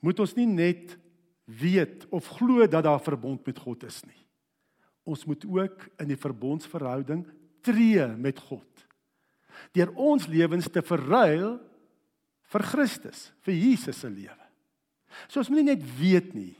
Moet 0.05 0.21
ons 0.21 0.35
nie 0.37 0.47
net 0.49 0.93
weet 1.47 2.05
of 2.13 2.27
glo 2.37 2.67
dat 2.67 2.85
daar 2.85 3.01
verbond 3.01 3.45
met 3.47 3.59
God 3.61 3.85
is 3.87 4.01
nie. 4.05 4.21
Ons 5.07 5.23
moet 5.25 5.45
ook 5.47 5.87
in 6.03 6.11
die 6.11 6.19
verbondsverhouding 6.19 7.23
tree 7.65 8.05
met 8.19 8.39
God. 8.49 8.67
Deur 9.73 9.93
ons 9.95 10.27
lewens 10.29 10.67
te 10.69 10.83
verruil 10.85 11.55
vir 12.51 12.65
Christus, 12.69 13.29
vir 13.43 13.55
Jesus 13.55 14.03
se 14.03 14.11
lewe. 14.11 14.43
So 15.27 15.41
ons 15.41 15.49
moet 15.49 15.63
nie 15.63 15.71
net 15.71 15.85
weet 15.97 16.33
nie. 16.35 16.53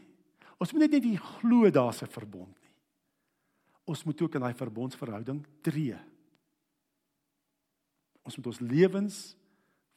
Ons 0.58 0.74
moet 0.74 0.88
net 0.88 1.04
nie 1.04 1.20
glo 1.20 1.70
daar's 1.70 2.02
'n 2.02 2.10
verbond 2.10 2.56
nie. 2.64 2.67
Ons 3.88 4.04
moet 4.04 4.22
ook 4.22 4.36
in 4.36 4.44
daai 4.44 4.58
verbondsverhouding 4.58 5.40
tree. 5.64 5.96
Ons 8.28 8.36
moet 8.36 8.50
ons 8.52 8.60
lewens 8.68 9.20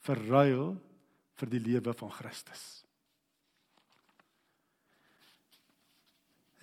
verruil 0.07 0.77
vir 1.41 1.51
die 1.51 1.63
lewe 1.65 1.95
van 1.99 2.13
Christus. 2.15 2.63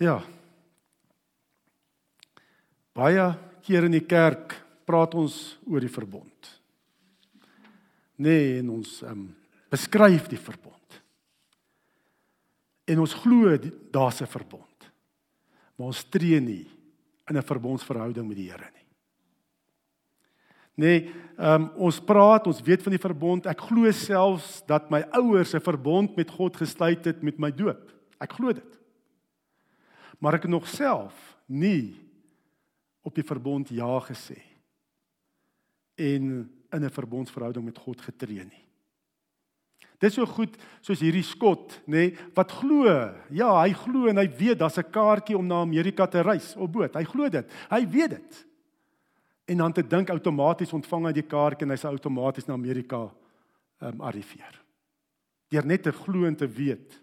Ja. 0.00 0.22
Baie 2.96 3.26
keer 3.66 3.88
in 3.88 3.98
die 3.98 4.06
kerk 4.06 4.56
praat 4.88 5.12
ons 5.18 5.58
oor 5.68 5.84
die 5.84 5.92
verbond. 5.92 6.48
Nee, 8.18 8.56
en 8.62 8.72
ons 8.78 9.02
um, 9.06 9.28
beskryf 9.70 10.30
die 10.32 10.40
verbond. 10.40 10.96
En 12.88 13.04
ons 13.04 13.14
glo 13.20 13.52
daar's 13.92 14.22
'n 14.22 14.26
verbond. 14.26 14.88
Maar 15.76 15.92
ons 15.92 16.04
tree 16.08 16.40
nie 16.40 16.77
in 17.28 17.36
'n 17.36 17.42
verbondsverhouding 17.42 18.26
met 18.28 18.36
die 18.36 18.50
Here 18.50 18.70
nie. 18.72 18.86
Nee, 20.74 21.10
um, 21.36 21.70
ons 21.76 22.00
praat, 22.00 22.46
ons 22.46 22.60
weet 22.62 22.82
van 22.82 22.92
die 22.94 23.02
verbond. 23.02 23.46
Ek 23.46 23.60
glo 23.60 23.90
selfs 23.90 24.62
dat 24.66 24.90
my 24.90 25.00
ouers 25.10 25.54
'n 25.54 25.60
verbond 25.60 26.16
met 26.16 26.30
God 26.30 26.56
gesluit 26.56 27.04
het 27.04 27.22
met 27.22 27.38
my 27.38 27.50
doop. 27.50 27.92
Ek 28.20 28.32
glo 28.32 28.52
dit. 28.52 28.78
Maar 30.18 30.34
ek 30.34 30.42
het 30.42 30.50
nog 30.50 30.68
self 30.68 31.38
nie 31.46 31.96
op 33.02 33.14
die 33.14 33.24
verbond 33.24 33.68
ja 33.68 34.00
gesê 34.00 34.38
en 35.98 36.50
in 36.70 36.84
'n 36.84 36.90
verbondsverhouding 36.90 37.64
met 37.64 37.78
God 37.78 38.00
getree 38.00 38.44
nie. 38.44 38.67
Dit 39.98 40.12
is 40.12 40.14
so 40.14 40.26
goed 40.30 40.54
soos 40.84 41.00
hierdie 41.02 41.24
skot, 41.26 41.74
nê, 41.86 42.04
nee, 42.08 42.28
wat 42.36 42.52
glo. 42.60 42.86
Ja, 43.34 43.50
hy 43.58 43.72
glo 43.74 44.06
en 44.10 44.20
hy 44.20 44.28
weet 44.38 44.60
daar's 44.60 44.78
'n 44.78 44.90
kaartjie 44.90 45.36
om 45.36 45.46
na 45.46 45.60
Amerika 45.60 46.06
te 46.06 46.22
reis 46.22 46.54
op 46.56 46.72
boot. 46.72 46.94
Hy 46.94 47.04
glo 47.04 47.28
dit. 47.28 47.46
Hy 47.70 47.88
weet 47.88 48.10
dit. 48.10 48.46
En 49.46 49.56
dan 49.56 49.72
te 49.72 49.82
dink 49.82 50.10
outomaties 50.10 50.72
ontvang 50.72 51.06
hy 51.06 51.12
die 51.12 51.26
kaartjie 51.26 51.66
en 51.66 51.70
hy 51.70 51.76
sal 51.76 51.92
outomaties 51.92 52.46
na 52.46 52.54
Amerika 52.54 53.10
ehm 53.80 53.94
um, 53.94 54.00
arriveer. 54.00 54.62
Deur 55.48 55.66
net 55.66 55.82
te 55.82 55.92
glo 55.92 56.26
en 56.26 56.36
te 56.36 56.46
weet 56.46 57.02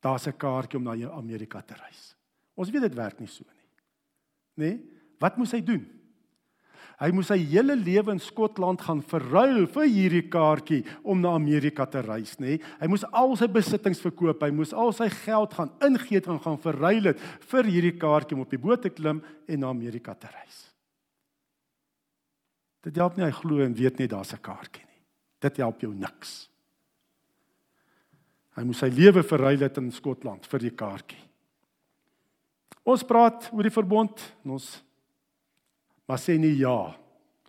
daar's 0.00 0.26
'n 0.26 0.36
kaartjie 0.36 0.78
om 0.78 0.84
na 0.84 1.10
Amerika 1.10 1.60
te 1.60 1.74
reis. 1.74 2.16
Ons 2.54 2.70
weet 2.70 2.82
dit 2.82 2.94
werk 2.94 3.20
nie 3.20 3.28
so 3.28 3.44
nie 3.44 3.58
nê? 4.58 4.74
Nee? 4.74 4.78
Wat 5.18 5.36
moes 5.38 5.54
hy 5.54 5.62
doen? 5.62 5.86
Hy 6.98 7.12
moes 7.14 7.28
sy 7.30 7.36
hele 7.52 7.76
lewe 7.78 8.10
in 8.10 8.18
Skotland 8.18 8.80
gaan 8.82 9.04
verruil 9.06 9.68
vir 9.70 9.84
hierdie 9.86 10.24
kaartjie 10.32 10.80
om 11.06 11.20
na 11.22 11.36
Amerika 11.38 11.86
te 11.86 12.02
reis, 12.02 12.34
nê? 12.42 12.56
Nee? 12.56 12.62
Hy 12.80 12.88
moes 12.90 13.04
al 13.14 13.36
sy 13.38 13.46
besittings 13.54 14.02
verkoop, 14.02 14.42
hy 14.42 14.50
moes 14.50 14.74
al 14.74 14.90
sy 14.96 15.06
geld 15.20 15.54
gaan 15.54 15.70
ingee 15.86 16.24
en 16.26 16.40
gaan 16.42 16.58
verruil 16.58 17.12
dit 17.12 17.22
vir 17.52 17.70
hierdie 17.70 17.94
kaartjie 18.02 18.34
om 18.34 18.42
op 18.42 18.50
die 18.50 18.58
boot 18.58 18.82
te 18.82 18.90
klim 18.90 19.22
en 19.46 19.62
na 19.62 19.70
Amerika 19.70 20.16
te 20.18 20.26
reis. 20.32 20.64
Dit 22.82 22.98
help 22.98 23.14
nie 23.18 23.28
hy 23.28 23.32
glo 23.36 23.62
en 23.62 23.78
weet 23.78 24.02
nie 24.02 24.10
daar's 24.10 24.34
'n 24.34 24.42
kaartjie 24.42 24.82
nie. 24.82 25.02
Dit 25.40 25.56
help 25.58 25.80
jou 25.80 25.94
niks. 25.94 26.48
Hy 28.56 28.64
moes 28.64 28.78
sy 28.78 28.90
lewe 28.90 29.22
verruil 29.22 29.60
het 29.60 29.78
in 29.78 29.92
Skotland 29.92 30.46
vir 30.46 30.58
die 30.58 30.74
kaartjie. 30.74 31.22
Ons 32.82 33.04
praat 33.04 33.50
oor 33.52 33.62
die 33.62 33.70
verbond 33.70 34.34
en 34.44 34.50
ons 34.50 34.82
maar 36.08 36.20
sê 36.20 36.38
nie 36.40 36.56
ja 36.62 36.96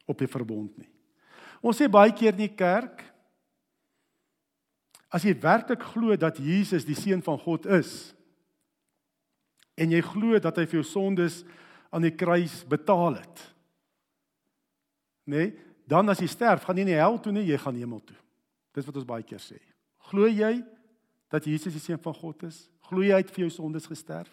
op 0.10 0.20
die 0.20 0.30
verbond 0.30 0.74
nie. 0.78 0.89
Ons 1.63 1.80
sê 1.80 1.88
baie 1.92 2.12
keer 2.16 2.36
in 2.36 2.46
die 2.46 2.56
kerk 2.56 3.06
as 5.10 5.25
jy 5.25 5.34
werklik 5.42 5.82
glo 5.94 6.16
dat 6.20 6.38
Jesus 6.38 6.86
die 6.86 6.98
seun 6.98 7.24
van 7.25 7.39
God 7.42 7.66
is 7.80 8.12
en 9.80 9.96
jy 9.96 10.01
glo 10.04 10.39
dat 10.44 10.60
hy 10.60 10.68
vir 10.68 10.82
jou 10.82 10.88
sondes 10.88 11.42
aan 11.89 12.06
die 12.06 12.13
kruis 12.13 12.62
betaal 12.70 13.16
het. 13.18 13.46
Nee, 15.30 15.54
dan 15.89 16.10
as 16.12 16.22
jy 16.22 16.28
sterf, 16.30 16.66
gaan 16.66 16.78
jy 16.78 16.86
nie 16.89 16.98
hel 17.00 17.18
toe 17.22 17.34
nie, 17.34 17.48
jy 17.48 17.58
gaan 17.62 17.78
hemel 17.80 18.01
toe. 18.06 18.18
Dis 18.75 18.86
wat 18.86 19.00
ons 19.00 19.08
baie 19.10 19.25
keer 19.25 19.42
sê. 19.42 19.58
Glo 20.10 20.28
jy 20.30 20.60
dat 21.32 21.48
Jesus 21.50 21.74
die 21.74 21.82
seun 21.82 22.01
van 22.01 22.18
God 22.18 22.46
is? 22.50 22.68
Glo 22.89 23.06
jy 23.06 23.16
hy 23.16 23.24
het 23.24 23.34
vir 23.34 23.46
jou 23.46 23.54
sondes 23.54 23.88
gesterf? 23.89 24.30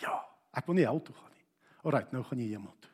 Ja, 0.00 0.14
ek 0.56 0.68
wil 0.68 0.78
nie 0.78 0.86
hel 0.88 1.02
toe 1.04 1.16
gaan 1.16 1.34
nie. 1.34 1.46
Alrite, 1.84 2.14
nou 2.14 2.24
gaan 2.24 2.40
jy 2.40 2.48
hemel 2.54 2.72
toe. 2.80 2.89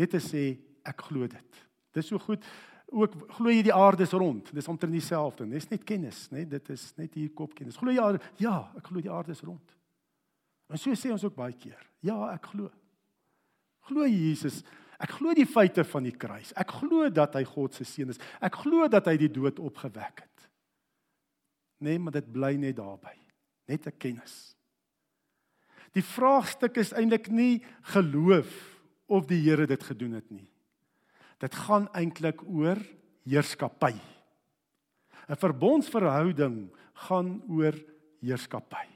Net 0.00 0.14
te 0.16 0.20
sê 0.24 0.44
ek 0.88 1.06
glo 1.10 1.28
dit. 1.28 1.62
Dis 1.94 2.08
so 2.08 2.20
goed. 2.22 2.44
Ook 2.90 3.14
glo 3.36 3.52
jy 3.52 3.62
die 3.68 3.76
aarde 3.76 4.06
is 4.06 4.16
rond. 4.16 4.48
Dis 4.56 4.68
omtrent 4.70 4.96
dieselfde. 4.96 5.46
Dis 5.50 5.68
net 5.70 5.84
kennis, 5.86 6.24
né? 6.32 6.46
Dit 6.48 6.72
is 6.72 6.88
net 6.98 7.14
hier 7.18 7.30
kopkennis. 7.36 7.78
Glo 7.78 7.92
jy 7.92 8.06
ja, 8.40 8.56
ek 8.80 8.88
glo 8.88 9.04
die 9.04 9.12
aarde 9.12 9.36
is 9.36 9.44
rond. 9.46 9.76
En 10.70 10.80
so 10.80 10.94
sê 10.98 11.12
ons 11.12 11.24
ook 11.26 11.36
baie 11.36 11.54
keer. 11.58 11.82
Ja, 12.06 12.16
ek 12.32 12.52
glo. 12.54 12.70
Glo 13.90 14.06
Jesus 14.08 14.62
Ek 15.00 15.14
glo 15.16 15.32
die 15.32 15.48
feite 15.48 15.84
van 15.88 16.04
die 16.04 16.12
kruis. 16.12 16.52
Ek 16.60 16.74
glo 16.82 17.08
dat 17.12 17.38
hy 17.38 17.44
God 17.48 17.76
se 17.76 17.86
seun 17.88 18.12
is. 18.12 18.20
Ek 18.44 18.58
glo 18.66 18.84
dat 18.92 19.08
hy 19.08 19.16
die 19.22 19.30
dood 19.32 19.60
opgewek 19.62 20.24
het. 20.26 20.48
Nee, 21.80 21.96
maar 21.96 22.12
dit 22.18 22.28
bly 22.28 22.52
net 22.60 22.76
daarby. 22.76 23.14
Net 23.70 23.86
'n 23.86 23.96
kennis. 23.96 24.54
Die 25.96 26.04
vraagstuk 26.04 26.76
is 26.76 26.92
eintlik 26.92 27.30
nie 27.32 27.64
geloof 27.94 28.79
of 29.10 29.26
die 29.26 29.40
Here 29.42 29.66
dit 29.66 29.82
gedoen 29.82 30.16
het 30.18 30.30
nie. 30.30 30.46
Dit 31.42 31.54
gaan 31.66 31.88
eintlik 31.96 32.42
oor 32.46 32.78
heerskappy. 33.26 33.94
'n 35.30 35.36
Verbondsverhouding 35.38 36.70
gaan 37.06 37.42
oor 37.48 37.74
heerskappy. 38.20 38.86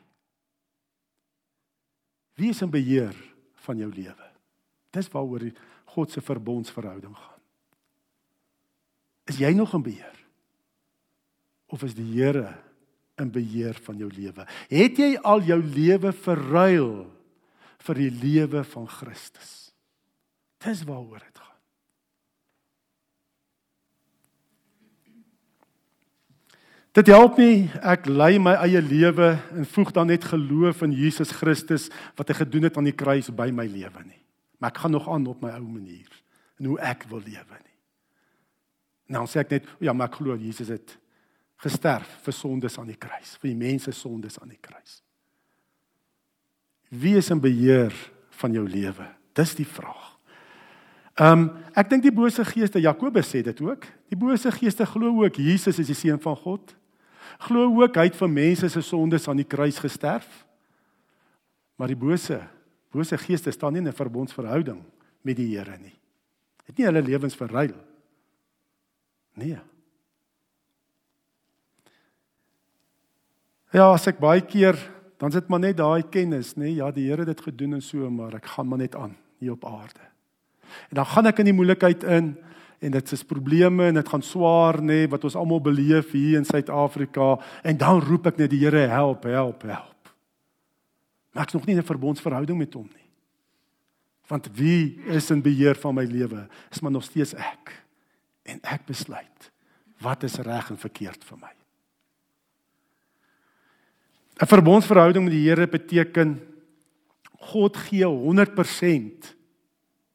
Wie 2.35 2.51
is 2.51 2.63
in 2.63 2.71
beheer 2.71 3.15
van 3.67 3.79
jou 3.79 3.91
lewe? 3.91 4.31
Dis 4.91 5.09
waaroor 5.09 5.51
God 5.95 6.11
se 6.11 6.21
verbondsverhouding 6.21 7.15
gaan. 7.17 7.41
Is 9.31 9.39
jy 9.39 9.53
nog 9.55 9.75
in 9.75 9.83
beheer? 9.83 10.19
Of 11.67 11.83
is 11.83 11.95
die 11.95 12.07
Here 12.13 12.59
in 13.19 13.31
beheer 13.31 13.75
van 13.87 13.99
jou 13.99 14.11
lewe? 14.11 14.47
Het 14.69 14.99
jy 14.99 15.11
al 15.23 15.41
jou 15.47 15.61
lewe 15.63 16.13
verruil 16.13 17.07
vir 17.87 17.95
die 17.95 18.11
lewe 18.11 18.65
van 18.65 18.89
Christus? 18.91 19.74
Dis 20.65 20.83
waaroor 20.89 21.21
dit 21.21 21.39
gaan. 21.39 21.53
Dit 26.95 27.11
help 27.11 27.41
nie 27.43 27.67
ek 27.83 28.07
lei 28.07 28.39
my 28.39 28.55
eie 28.63 28.81
lewe 28.81 29.33
en 29.35 29.67
voeg 29.67 29.91
dan 29.97 30.13
net 30.13 30.25
geloof 30.31 30.85
in 30.87 30.95
Jesus 30.95 31.35
Christus 31.35 31.89
wat 32.15 32.31
hy 32.31 32.39
gedoen 32.39 32.69
het 32.69 32.79
aan 32.79 32.87
die 32.87 32.95
kruis 32.95 33.33
by 33.35 33.49
my 33.51 33.67
lewe 33.67 34.05
nie. 34.07 34.21
Maar 34.63 34.71
ek 34.71 34.85
gaan 34.85 34.95
nog 34.95 35.09
aan 35.11 35.27
op 35.27 35.43
my 35.43 35.51
ou 35.59 35.67
manier 35.67 36.21
en 36.63 36.71
hoe 36.71 36.79
ek 36.87 37.09
wil 37.11 37.21
lewe 37.25 37.59
nie. 37.59 37.75
Nou 39.11 39.27
sê 39.29 39.43
ek 39.43 39.57
net 39.57 39.67
ja, 39.83 39.93
maar 39.93 40.09
ek 40.13 40.21
glo 40.23 40.39
Jesus 40.39 40.71
het 40.71 40.95
gesterf 41.65 42.09
vir 42.25 42.37
sondes 42.37 42.79
aan 42.79 42.89
die 42.93 43.01
kruis, 43.01 43.35
vir 43.43 43.51
die 43.51 43.59
mense 43.59 43.93
sondes 43.93 44.39
aan 44.39 44.55
die 44.55 44.63
kruis. 44.63 45.01
Wie 46.95 47.19
is 47.19 47.31
in 47.35 47.43
beheer 47.43 47.95
van 48.39 48.55
jou 48.55 48.65
lewe? 48.71 49.11
Dis 49.35 49.57
die 49.59 49.67
vraag. 49.67 50.14
Ehm 51.15 51.39
um, 51.39 51.51
ek 51.75 51.91
dink 51.91 52.03
die 52.03 52.15
bose 52.15 52.45
geeste 52.45 52.81
Jakobus 52.81 53.29
sê 53.31 53.43
dit 53.43 53.61
ook. 53.61 53.87
Die 54.11 54.19
bose 54.19 54.51
geeste 54.51 54.87
glo 54.87 55.25
ook 55.25 55.37
Jesus 55.37 55.79
is 55.79 55.87
die 55.87 55.95
seun 55.95 56.21
van 56.21 56.37
God 56.37 56.75
glo 57.43 57.69
ook 57.83 57.97
hy 57.99 58.09
het 58.09 58.19
vir 58.19 58.31
mense 58.31 58.71
se 58.71 58.83
sondes 58.85 59.29
aan 59.29 59.41
die 59.41 59.49
kruis 59.49 59.79
gesterf. 59.83 60.29
Maar 61.79 61.91
die 61.91 61.99
bose, 61.99 62.39
bose 62.95 63.19
geeste 63.19 63.53
staan 63.53 63.73
nie 63.75 63.83
in 63.83 63.89
'n 63.89 63.93
verbondsverhouding 63.93 64.83
met 65.23 65.37
die 65.37 65.57
Here 65.57 65.79
nie. 65.79 65.95
Het 66.67 66.79
nie 66.79 66.87
hulle 66.87 67.03
lewens 67.03 67.35
verruil. 67.35 67.75
Nee. 69.35 69.59
Ja, 73.73 73.93
as 73.93 74.07
ek 74.07 74.19
baie 74.19 74.41
keer 74.41 74.79
dan 75.19 75.33
sit 75.33 75.49
maar 75.49 75.61
net 75.61 75.77
daai 75.77 76.03
kennis, 76.03 76.55
nê, 76.55 76.77
ja, 76.77 76.91
die 76.91 77.09
Here 77.09 77.25
het 77.25 77.37
dit 77.37 77.41
gedoen 77.41 77.75
en 77.75 77.83
so, 77.83 78.11
maar 78.11 78.35
ek 78.35 78.47
gaan 78.47 78.69
maar 78.69 78.79
net 78.79 78.95
aan 78.95 79.17
hier 79.39 79.53
op 79.53 79.65
aarde. 79.65 80.14
En 80.91 81.01
dan 81.01 81.07
gaan 81.07 81.27
ek 81.27 81.39
in 81.39 81.51
die 81.51 81.57
moeilikheid 81.57 82.05
in 82.05 82.35
en 82.85 82.93
dit 82.93 83.13
is 83.17 83.25
probleme 83.25 83.87
en 83.89 83.95
dit 83.95 84.09
gaan 84.09 84.23
swaar 84.23 84.81
nê 84.83 85.05
nee, 85.05 85.09
wat 85.09 85.25
ons 85.25 85.37
almal 85.41 85.63
beleef 85.65 86.11
hier 86.13 86.37
in 86.37 86.45
Suid-Afrika. 86.45 87.39
En 87.65 87.79
dan 87.81 88.03
roep 88.05 88.27
ek 88.27 88.43
net 88.43 88.51
die 88.53 88.61
Here 88.65 88.87
help 88.93 89.25
help 89.25 89.63
help. 89.63 90.13
Maar 91.33 91.47
ek's 91.47 91.57
nog 91.57 91.67
nie 91.67 91.75
in 91.75 91.81
'n 91.81 91.87
verbondsverhouding 91.87 92.59
met 92.59 92.75
hom 92.75 92.89
nie. 92.93 93.11
Want 94.29 94.49
wie 94.53 95.01
is 95.07 95.31
in 95.31 95.43
beheer 95.43 95.75
van 95.75 95.95
my 95.95 96.05
lewe? 96.05 96.49
Is 96.71 96.81
maar 96.81 96.93
nog 96.93 97.05
steeds 97.05 97.35
ek. 97.35 97.85
En 98.43 98.59
ek 98.63 98.87
besluit 98.87 99.53
wat 100.01 100.23
is 100.23 100.37
reg 100.45 100.71
en 100.71 100.79
verkeerd 100.79 101.25
vir 101.25 101.39
my? 101.39 101.53
'n 104.43 104.47
verbondsverhouding 104.47 105.25
met 105.25 105.33
die 105.33 105.49
Here 105.49 105.67
beteken 105.67 106.41
God 107.39 107.77
gee 107.77 108.05
100% 108.05 109.31
nê 109.31 109.44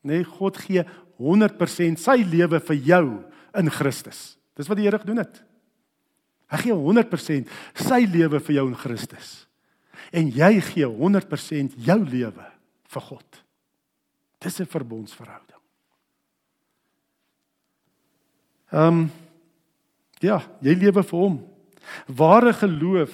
nee, 0.02 0.24
God 0.24 0.58
gee 0.58 0.86
100% 1.20 2.00
sy 2.00 2.22
lewe 2.24 2.60
vir 2.60 2.80
jou 2.88 3.06
in 3.60 3.72
Christus. 3.74 4.38
Dis 4.56 4.70
wat 4.70 4.80
die 4.80 4.88
Here 4.88 5.00
gedoen 5.02 5.22
het. 5.24 5.42
Hy 6.50 6.64
gee 6.64 6.76
100% 6.76 7.52
sy 7.78 8.02
lewe 8.10 8.40
vir 8.42 8.56
jou 8.56 8.66
in 8.72 8.80
Christus. 8.80 9.34
En 10.16 10.32
jy 10.34 10.56
gee 10.72 10.88
100% 10.88 11.78
jou 11.86 12.00
lewe 12.08 12.48
vir 12.90 13.06
God. 13.12 13.44
Dis 14.40 14.60
'n 14.60 14.66
verbondsverhouding. 14.66 15.60
Ehm 18.72 18.88
um, 18.88 19.12
ja, 20.22 20.42
jy 20.62 20.76
lewe 20.76 21.04
vir 21.04 21.20
hom. 21.20 21.40
Ware 22.08 22.54
geloof 22.54 23.12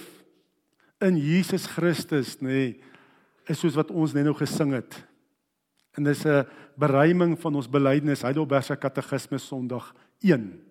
in 1.01 1.17
Jesus 1.17 1.67
Christus, 1.67 2.37
nê, 2.41 2.49
nee, 2.49 2.81
is 3.47 3.59
soos 3.59 3.75
wat 3.75 3.91
ons 3.91 4.13
net 4.13 4.25
nou 4.25 4.33
gesing 4.33 4.73
het. 4.73 4.97
En 5.95 6.03
dis 6.03 6.25
'n 6.25 6.45
beruiming 6.75 7.39
van 7.39 7.55
ons 7.55 7.69
belydenis 7.69 8.21
Heidelbergse 8.21 8.75
Katekismes 8.75 9.47
Sondag 9.47 9.93
1 10.19 10.61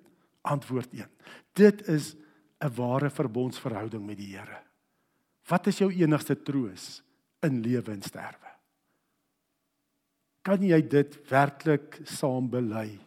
antwoord 0.43 0.93
1. 0.93 1.09
Dit 1.53 1.89
is 1.89 2.17
'n 2.61 2.75
ware 2.75 3.11
verbondsverhouding 3.11 4.07
met 4.07 4.17
die 4.17 4.37
Here. 4.37 4.61
Wat 5.49 5.67
is 5.67 5.79
jou 5.79 5.93
enigste 5.93 6.43
troos 6.43 7.03
in 7.41 7.61
lewe 7.61 7.93
en 7.93 8.03
sterwe? 8.03 8.51
Kan 10.43 10.63
jy 10.63 10.89
dit 10.89 11.19
werklik 11.29 12.01
saam 12.05 12.51
bely? 12.51 12.99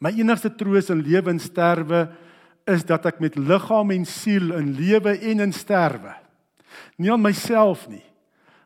My 0.00 0.10
enigste 0.10 0.54
troos 0.54 0.90
in 0.90 1.02
lewe 1.02 1.30
en 1.30 1.38
sterwe 1.38 2.10
is 2.66 2.84
dat 2.84 3.06
ek 3.06 3.20
met 3.20 3.36
liggaam 3.36 3.90
en 3.90 4.04
siel 4.04 4.52
in 4.56 4.72
lewe 4.76 5.18
en 5.18 5.40
in 5.40 5.52
sterwe 5.52 6.14
nie 7.00 7.10
aan 7.12 7.22
myself 7.22 7.86
nie 7.88 8.04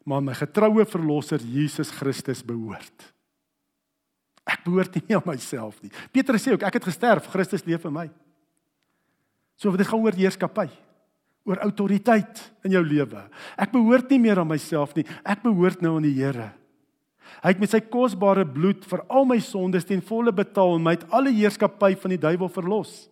maar 0.04 0.22
my 0.22 0.34
getroue 0.36 0.84
verlosser 0.86 1.40
Jesus 1.40 1.90
Christus 1.96 2.42
behoort. 2.44 3.10
Ek 4.44 4.60
behoort 4.66 4.98
nie 5.00 5.16
aan 5.16 5.24
myself 5.24 5.78
nie. 5.80 5.92
Petrus 6.12 6.44
sê 6.44 6.52
ook 6.52 6.66
ek 6.68 6.76
het 6.78 6.88
gesterf, 6.90 7.30
Christus 7.32 7.64
leef 7.64 7.86
in 7.88 7.94
my. 7.96 8.08
So 9.56 9.72
dit 9.72 9.88
gaan 9.88 10.02
oor 10.04 10.16
heerskappy, 10.16 10.66
oor 11.48 11.62
autoriteit 11.64 12.42
in 12.66 12.76
jou 12.76 12.82
lewe. 12.84 13.22
Ek 13.56 13.72
behoort 13.72 14.12
nie 14.12 14.20
meer 14.20 14.42
aan 14.42 14.50
myself 14.50 14.92
nie, 14.96 15.06
ek 15.24 15.44
behoort 15.46 15.80
nou 15.84 15.96
aan 15.96 16.06
die 16.08 16.16
Here. 16.18 16.52
Hy 17.40 17.54
het 17.54 17.60
met 17.60 17.72
sy 17.72 17.80
kosbare 17.80 18.44
bloed 18.44 18.84
vir 18.88 19.00
al 19.08 19.24
my 19.28 19.38
sondes 19.42 19.86
ten 19.88 20.02
volle 20.04 20.32
betaal 20.34 20.76
en 20.76 20.84
my 20.84 20.94
uit 20.96 21.06
alle 21.12 21.32
heerskappy 21.32 21.94
van 22.00 22.12
die 22.14 22.20
duiwel 22.20 22.50
verlos. 22.52 23.06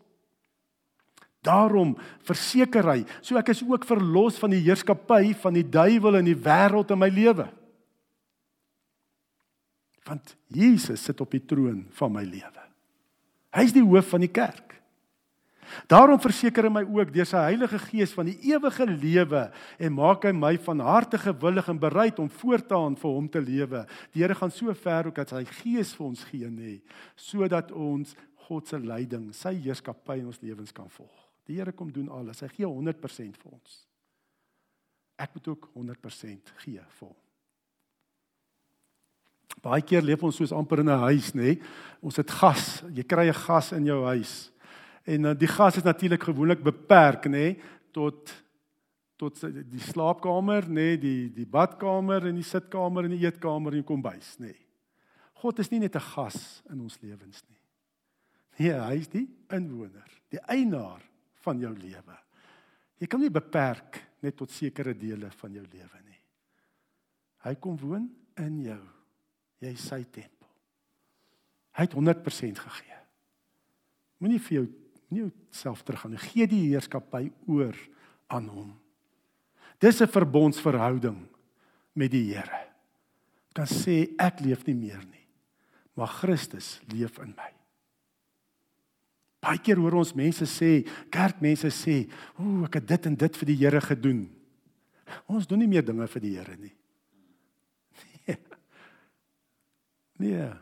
Daarom 1.42 1.96
verseker 2.22 2.86
hy, 2.86 3.00
so 3.18 3.38
ek 3.40 3.50
is 3.50 3.64
ook 3.66 3.86
verlos 3.88 4.38
van 4.38 4.52
die 4.54 4.62
heerskappy 4.62 5.32
van 5.42 5.56
die 5.58 5.66
duiwel 5.66 6.20
in 6.20 6.28
die 6.30 6.38
wêreld 6.38 6.92
in 6.94 7.00
my 7.02 7.10
lewe. 7.10 7.48
Want 10.06 10.36
Jesus 10.50 11.02
sit 11.02 11.18
op 11.22 11.34
die 11.34 11.42
troon 11.42 11.82
van 11.98 12.14
my 12.14 12.22
lewe. 12.26 12.68
Hy's 13.54 13.74
die 13.74 13.82
hoof 13.82 14.14
van 14.14 14.22
die 14.22 14.30
kerk. 14.30 14.72
Daarom 15.88 16.20
verseker 16.20 16.66
hy 16.66 16.72
my 16.72 16.82
ook 16.84 17.12
deur 17.14 17.26
sy 17.28 17.42
Heilige 17.46 17.78
Gees 17.86 18.12
van 18.14 18.28
die 18.28 18.36
ewige 18.52 18.84
lewe 18.86 19.46
en 19.80 19.94
maak 19.96 20.26
hy 20.28 20.32
my 20.36 20.52
van 20.66 20.82
harte 20.84 21.20
gewillig 21.20 21.70
en 21.72 21.80
bereid 21.80 22.20
om 22.22 22.30
voortaan 22.42 22.98
vir 23.00 23.14
hom 23.16 23.30
te 23.32 23.40
lewe. 23.42 23.86
Die 24.12 24.22
Here 24.22 24.36
gaan 24.36 24.52
so 24.52 24.74
ver 24.76 25.08
ook 25.08 25.18
dat 25.18 25.32
sy 25.32 25.42
Gees 25.62 25.94
vir 25.96 26.06
ons 26.10 26.26
gee 26.28 26.50
nê, 26.52 26.76
sodat 27.16 27.72
ons 27.72 28.14
God 28.46 28.68
se 28.68 28.78
leiding, 28.78 29.30
sy 29.36 29.54
heerskappy 29.64 30.20
in 30.20 30.30
ons 30.32 30.42
lewens 30.44 30.74
kan 30.76 30.90
volg. 30.92 31.21
Die 31.52 31.58
Here 31.60 31.74
kom 31.76 31.90
doen 31.92 32.08
alles. 32.08 32.40
Hy 32.40 32.48
gee 32.54 32.68
100% 32.68 33.36
vir 33.36 33.50
ons. 33.52 33.74
Ek 35.20 35.34
moet 35.36 35.50
ook 35.52 35.68
100% 35.76 36.54
gee 36.64 36.80
vir 36.80 37.04
hom. 37.04 37.18
Baie 39.62 39.84
keer 39.84 40.02
leef 40.02 40.22
ons 40.24 40.38
soos 40.40 40.54
amper 40.56 40.80
in 40.80 40.88
'n 40.88 41.04
huis, 41.12 41.34
nê? 41.36 41.60
Ons 42.00 42.16
het 42.16 42.30
gas. 42.30 42.82
Jy 42.88 43.04
kry 43.04 43.28
'n 43.28 43.36
gas 43.36 43.72
in 43.72 43.84
jou 43.84 44.00
huis. 44.04 44.50
En 45.04 45.24
uh, 45.24 45.34
die 45.34 45.46
gas 45.46 45.76
is 45.76 45.84
natuurlik 45.84 46.22
gewoonlik 46.22 46.62
beperk, 46.62 47.26
nê, 47.26 47.60
tot 47.92 48.32
tot 49.16 49.38
die 49.70 49.78
slaapkamer, 49.92 50.66
nê, 50.66 50.96
die 50.96 51.28
die 51.30 51.46
badkamer 51.46 52.26
en 52.26 52.34
die 52.34 52.42
sitkamer 52.42 53.04
en 53.04 53.10
die 53.10 53.22
eetkamer 53.26 53.72
en 53.72 53.84
die 53.84 53.86
kombuis, 53.86 54.38
nê. 54.38 54.56
God 55.34 55.58
is 55.58 55.70
nie 55.70 55.80
net 55.80 55.94
'n 55.96 56.00
gas 56.00 56.62
in 56.70 56.80
ons 56.80 56.98
lewens 57.02 57.44
nie. 57.48 57.60
Nee, 58.58 58.80
hy 58.80 58.96
is 58.96 59.08
die 59.08 59.28
inwoner, 59.50 60.08
die 60.30 60.40
eienaar 60.48 61.11
van 61.44 61.60
jou 61.60 61.72
lewe. 61.76 62.18
Jy 63.02 63.08
kan 63.10 63.22
nie 63.22 63.32
beperk 63.32 63.98
net 64.22 64.36
tot 64.38 64.52
sekere 64.54 64.94
dele 64.94 65.30
van 65.40 65.56
jou 65.58 65.64
lewe 65.66 66.02
nie. 66.06 66.20
Hy 67.42 67.54
kom 67.58 67.78
woon 67.80 68.06
in 68.38 68.60
jou. 68.68 68.82
Jy 69.62 69.72
is 69.74 69.86
sy 69.86 70.02
tempel. 70.04 70.50
Hy 71.72 71.86
het 71.86 71.96
100% 71.96 72.62
gegee. 72.62 73.00
Moenie 74.22 74.42
vir 74.42 74.58
jou 74.60 74.66
nie 75.12 75.26
self 75.54 75.82
teruggaan 75.82 76.14
nie. 76.14 76.22
Gee 76.22 76.46
die 76.46 76.68
heerskappy 76.70 77.26
oor 77.50 77.76
aan 78.32 78.46
hom. 78.48 78.70
Dis 79.80 80.00
'n 80.00 80.06
verbondsverhouding 80.06 81.26
met 81.94 82.10
die 82.10 82.34
Here. 82.34 82.70
Kan 83.52 83.66
sê 83.66 84.14
ek 84.18 84.40
leef 84.40 84.66
nie 84.66 84.74
meer 84.74 85.04
nie. 85.10 85.22
maar 85.94 86.06
Christus 86.08 86.80
leef 86.86 87.18
in 87.18 87.34
my. 87.36 87.50
Baie 89.42 89.58
keer 89.58 89.80
hoor 89.82 89.98
ons 89.98 90.14
mense 90.14 90.46
sê, 90.46 90.84
kerkmense 91.10 91.70
sê, 91.74 92.08
"Ooh, 92.38 92.64
ek 92.64 92.74
het 92.74 92.86
dit 92.86 93.06
en 93.06 93.14
dit 93.14 93.36
vir 93.36 93.46
die 93.46 93.56
Here 93.56 93.80
gedoen." 93.80 94.30
Ons 95.26 95.46
doen 95.46 95.58
nie 95.58 95.68
meer 95.68 95.84
dinge 95.84 96.06
vir 96.06 96.20
die 96.20 96.36
Here 96.36 96.56
nie. 96.56 96.74
Nee. 98.26 98.38
Nee. 100.18 100.52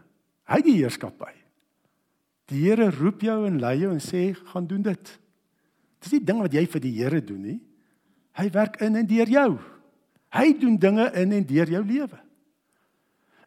Hy 0.49 0.61
die 0.63 0.77
heerskappy. 0.79 1.35
Die 2.47 2.65
Here 2.65 2.91
roep 2.91 3.21
jou 3.21 3.47
en 3.47 3.61
lei 3.61 3.81
jou 3.81 3.93
en 3.93 4.01
sê, 4.01 4.35
"Gaan 4.35 4.67
doen 4.67 4.83
dit." 4.83 5.19
Dis 6.01 6.13
nie 6.13 6.25
ding 6.25 6.41
wat 6.41 6.53
jy 6.53 6.67
vir 6.67 6.81
die 6.81 6.97
Here 6.97 7.21
doen 7.21 7.43
nie. 7.43 7.61
Hy 8.33 8.49
werk 8.51 8.81
in 8.81 8.97
en 8.97 9.07
deur 9.07 9.29
jou. 9.29 9.59
Hy 10.33 10.53
doen 10.59 10.77
dinge 10.79 11.13
in 11.15 11.33
en 11.33 11.45
deur 11.45 11.69
jou 11.69 11.85
lewe. 11.85 12.19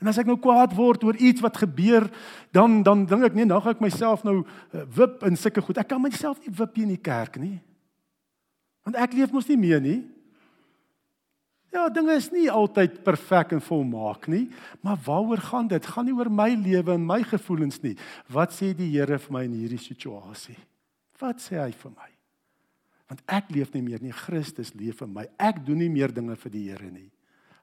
En 0.03 0.11
as 0.11 0.17
ek 0.19 0.27
nou 0.27 0.35
kwaad 0.35 0.73
word 0.75 1.05
oor 1.07 1.15
iets 1.15 1.39
wat 1.39 1.61
gebeur, 1.61 2.09
dan 2.51 2.81
dan 2.83 3.05
dink 3.07 3.29
ek 3.29 3.37
nee, 3.37 3.47
nou 3.47 3.61
gaan 3.63 3.77
ek 3.77 3.85
myself 3.85 4.25
nou 4.27 4.41
uh, 4.43 4.81
wip 4.97 5.23
in 5.23 5.39
sulke 5.39 5.63
goed. 5.63 5.79
Ek 5.79 5.87
kan 5.93 6.01
myself 6.03 6.41
nie 6.43 6.51
wip 6.51 6.81
in 6.83 6.91
die 6.91 6.99
kerk 6.99 7.39
nie. 7.39 7.61
Want 8.83 8.99
ek 8.99 9.15
leef 9.15 9.31
mos 9.31 9.47
nie 9.47 9.61
meer 9.61 9.79
nie. 9.79 10.01
Ja, 11.73 11.87
dinge 11.89 12.13
is 12.19 12.27
nie 12.35 12.49
altyd 12.51 12.99
perfek 13.05 13.55
en 13.55 13.63
volmaak 13.63 14.27
nie, 14.29 14.43
maar 14.85 14.99
waaroor 15.07 15.41
gaan 15.41 15.71
dit? 15.71 15.87
Gaan 15.89 16.05
nie 16.05 16.13
oor 16.13 16.29
my 16.29 16.51
lewe 16.51 16.99
en 16.99 17.07
my 17.07 17.23
gevoelens 17.25 17.79
nie. 17.81 17.95
Wat 18.29 18.53
sê 18.53 18.75
die 18.77 18.91
Here 18.91 19.17
vir 19.17 19.33
my 19.33 19.47
in 19.47 19.55
hierdie 19.57 19.81
situasie? 19.81 20.59
Wat 21.23 21.41
sê 21.41 21.57
hy 21.57 21.71
vir 21.71 21.95
my? 21.95 22.11
Want 23.09 23.23
ek 23.39 23.49
leef 23.55 23.73
nie 23.73 23.81
meer 23.87 24.03
nie, 24.03 24.13
Christus 24.13 24.75
leef 24.77 25.01
in 25.01 25.15
my. 25.15 25.25
Ek 25.41 25.63
doen 25.65 25.81
nie 25.81 25.89
meer 25.89 26.13
dinge 26.13 26.35
vir 26.43 26.53
die 26.53 26.67
Here 26.67 26.91
nie. 26.91 27.09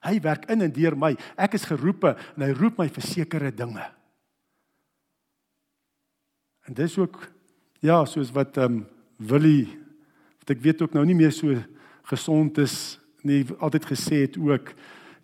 Hy 0.01 0.17
werk 0.23 0.47
in 0.49 0.65
en 0.65 0.73
deur 0.73 0.95
my. 0.97 1.11
Ek 1.37 1.55
is 1.59 1.67
geroepe 1.69 2.15
en 2.35 2.45
hy 2.45 2.51
roep 2.57 2.79
my 2.81 2.87
vir 2.89 3.05
sekere 3.05 3.51
dinge. 3.53 3.83
En 6.65 6.77
dis 6.77 6.97
ook 6.97 7.19
ja, 7.81 8.03
soos 8.05 8.33
wat 8.33 8.57
ehm 8.57 8.81
um, 8.81 8.87
Willie 9.21 9.67
wat 10.41 10.55
ek 10.55 10.63
weet 10.63 10.79
ook 10.81 10.95
nou 10.97 11.03
nie 11.05 11.13
meer 11.13 11.33
so 11.35 11.53
gesond 12.09 12.57
is 12.57 12.97
nie, 13.21 13.43
altyd 13.61 13.85
gesê 13.85 14.23
het 14.23 14.37
ook 14.41 14.71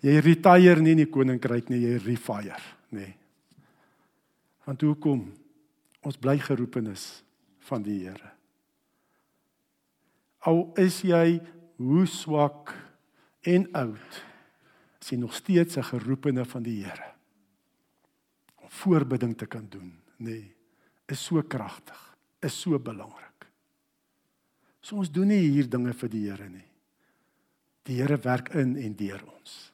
jy 0.05 0.19
retire 0.21 0.81
nie 0.81 0.93
in 0.93 1.01
die 1.01 1.09
koninkryk 1.09 1.71
nie, 1.73 1.81
jy 1.81 1.95
refire, 2.03 2.59
nê. 2.93 3.07
Want 4.67 4.83
hoekom? 4.85 5.23
Ons 6.05 6.19
bly 6.21 6.37
geroepenis 6.37 7.23
van 7.65 7.81
die 7.81 8.03
Here. 8.03 8.29
Al 10.45 10.67
is 10.79 11.01
jy 11.01 11.39
hoe 11.81 12.05
swak 12.07 12.75
en 13.47 13.65
oud 13.75 14.21
is 15.07 15.13
jy 15.15 15.21
nog 15.21 15.33
steeds 15.33 15.77
'n 15.77 15.83
geroepene 15.83 16.45
van 16.45 16.63
die 16.63 16.83
Here. 16.83 17.13
Om 18.55 18.69
voorbidding 18.69 19.37
te 19.37 19.45
kan 19.45 19.65
doen, 19.69 19.93
nê, 20.17 20.25
nee, 20.25 20.55
is 21.07 21.23
so 21.23 21.41
kragtig, 21.41 22.17
is 22.41 22.59
so 22.61 22.79
belangrik. 22.79 23.47
So 24.81 24.97
ons 24.97 25.11
doen 25.11 25.27
nie 25.27 25.49
hier 25.49 25.69
dinge 25.69 25.93
vir 25.93 26.09
die 26.09 26.29
Here 26.29 26.49
nie. 26.49 26.67
Die 27.83 27.95
Here 27.95 28.17
werk 28.17 28.49
in 28.53 28.75
en 28.75 28.95
deur 28.95 29.23
ons. 29.37 29.73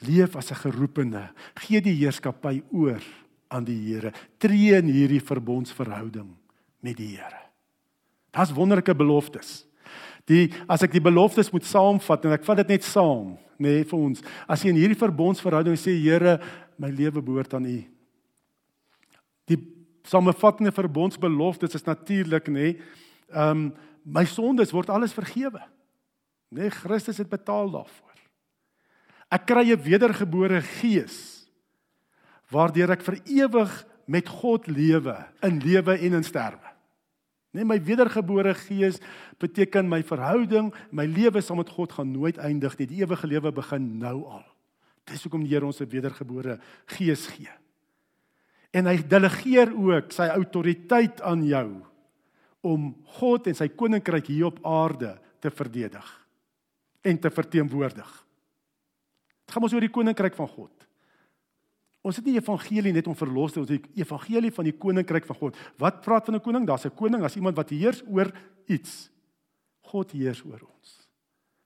Leef 0.00 0.36
as 0.36 0.50
'n 0.50 0.54
geroepene, 0.54 1.30
gee 1.54 1.80
die 1.80 1.94
heerskappy 1.94 2.62
oor 2.72 3.02
aan 3.50 3.64
die 3.64 3.92
Here. 3.92 4.12
Tree 4.38 4.74
in 4.74 4.86
hierdie 4.86 5.20
verbondsverhouding 5.20 6.34
met 6.80 6.96
die 6.96 7.16
Here. 7.16 7.50
Das 8.30 8.54
wonderlike 8.54 8.94
beloftes. 8.94 9.66
Die 10.24 10.50
as 10.66 10.82
ek 10.82 10.92
die 10.92 11.00
beloftes 11.00 11.52
moet 11.52 11.64
saamvat 11.64 12.24
en 12.24 12.32
ek 12.32 12.44
vat 12.44 12.56
dit 12.56 12.68
net 12.68 12.84
saam, 12.84 13.38
nê 13.60 13.76
nee, 13.76 13.86
vir 13.86 13.98
ons. 13.98 14.22
As 14.48 14.64
jy 14.64 14.72
in 14.72 14.80
hierdie 14.80 14.98
verbondsverhouding 14.98 15.76
sê 15.78 15.92
Here, 16.00 16.38
my 16.80 16.88
lewe 16.88 17.20
behoort 17.20 17.54
aan 17.54 17.68
U. 17.68 17.78
Die 19.50 19.58
samevattende 20.08 20.72
verbondsbeloftes 20.72 21.76
is 21.76 21.86
natuurlik 21.86 22.48
nê, 22.48 22.72
nee, 22.72 22.80
ehm 23.30 23.68
um, 23.68 23.70
my 24.00 24.24
sondes 24.24 24.72
word 24.72 24.88
alles 24.88 25.12
vergewe. 25.12 25.60
Nê, 26.50 26.64
nee, 26.64 26.72
Christus 26.72 27.20
het 27.20 27.28
betaal 27.28 27.68
daarvoor. 27.70 28.16
Ek 29.30 29.44
kry 29.46 29.70
'n 29.70 29.84
wedergebore 29.84 30.62
gees 30.80 31.46
waardeur 32.50 32.90
ek 32.96 33.04
vir 33.06 33.20
ewig 33.26 33.74
met 34.10 34.28
God 34.28 34.66
lewe, 34.66 35.14
in 35.46 35.60
lewe 35.62 35.94
en 35.94 36.18
in 36.18 36.26
sterwe. 36.26 36.69
Nee, 37.50 37.66
my 37.66 37.80
wedergebore 37.82 38.54
gees 38.54 39.00
beteken 39.42 39.88
my 39.90 40.04
verhouding, 40.06 40.70
my 40.94 41.06
lewe 41.10 41.42
saam 41.42 41.58
met 41.58 41.72
God 41.74 41.92
gaan 41.96 42.12
nooit 42.14 42.38
eindig 42.38 42.76
nie. 42.78 42.86
Die 42.86 43.00
ewige 43.02 43.26
lewe 43.26 43.50
begin 43.52 43.88
nou 43.98 44.22
al. 44.30 44.44
Dis 45.10 45.24
hoekom 45.26 45.42
die 45.42 45.50
Here 45.50 45.66
ons 45.66 45.80
'n 45.80 45.90
wedergebore 45.90 46.60
gees 46.86 47.26
gee. 47.26 47.50
En 48.70 48.86
hy 48.86 49.02
delegeer 49.02 49.74
ook 49.74 50.12
sy 50.12 50.28
autoriteit 50.30 51.20
aan 51.20 51.42
jou 51.44 51.82
om 52.60 52.94
God 53.18 53.46
en 53.46 53.54
sy 53.54 53.68
koninkryk 53.68 54.26
hier 54.26 54.46
op 54.46 54.60
aarde 54.66 55.18
te 55.40 55.50
verdedig 55.50 56.06
en 57.02 57.18
te 57.18 57.30
verteenwoordig. 57.30 58.26
Dit 59.46 59.54
gaan 59.54 59.62
ons 59.62 59.72
oor 59.72 59.80
die 59.80 59.90
koninkryk 59.90 60.34
van 60.34 60.48
God. 60.48 60.86
Ons 62.00 62.16
het 62.16 62.24
nie 62.24 62.38
evangelie 62.38 62.92
net 62.96 63.08
om 63.10 63.16
verlos 63.16 63.52
te 63.52 63.60
ons 63.60 63.68
het 63.68 63.86
evangelie 63.98 64.52
van 64.56 64.64
die 64.64 64.76
koninkryk 64.76 65.26
van 65.28 65.36
God. 65.36 65.58
Wat 65.80 66.00
praat 66.00 66.24
van 66.24 66.36
'n 66.36 66.40
koning? 66.40 66.66
Daar's 66.66 66.86
'n 66.86 66.94
koning 66.96 67.22
as 67.22 67.36
iemand 67.36 67.56
wat 67.56 67.70
heers 67.70 68.02
oor 68.08 68.32
iets. 68.66 69.10
God 69.80 70.12
heers 70.12 70.42
oor 70.44 70.60
ons. 70.60 71.08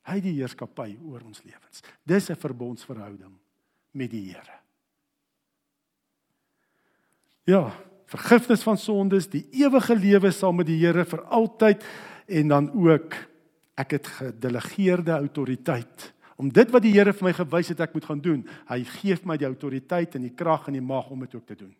Hy 0.03 0.14
het 0.14 0.23
die 0.23 0.38
heerskappy 0.40 0.99
oor 1.05 1.23
ons 1.25 1.42
lewens. 1.44 1.83
Dis 2.05 2.31
'n 2.31 2.37
verbondsverhouding 2.37 3.38
met 3.92 4.11
die 4.11 4.33
Here. 4.33 4.59
Ja, 7.44 7.73
vergifnis 8.07 8.62
van 8.62 8.79
sondes, 8.79 9.29
die 9.29 9.47
ewige 9.53 9.97
lewe 9.97 10.31
saam 10.31 10.57
met 10.57 10.66
die 10.66 10.79
Here 10.79 11.05
vir 11.05 11.23
altyd 11.23 11.85
en 12.27 12.49
dan 12.49 12.70
ook 12.73 13.14
ek 13.75 13.90
het 13.90 14.07
gedelegeerde 14.07 15.11
autoriteit 15.11 16.13
om 16.37 16.51
dit 16.51 16.70
wat 16.75 16.83
die 16.83 16.92
Here 16.92 17.12
vir 17.12 17.29
my 17.29 17.33
gewys 17.37 17.70
het 17.70 17.81
ek 17.81 17.94
moet 17.94 18.09
gaan 18.09 18.20
doen. 18.20 18.42
Hy 18.68 18.81
gee 18.99 19.16
my 19.25 19.37
die 19.38 19.47
autoriteit 19.47 20.16
en 20.16 20.27
die 20.27 20.35
krag 20.35 20.68
en 20.68 20.79
die 20.79 20.85
mag 20.85 21.11
om 21.11 21.20
dit 21.20 21.35
ook 21.35 21.47
te 21.47 21.57
doen. 21.57 21.75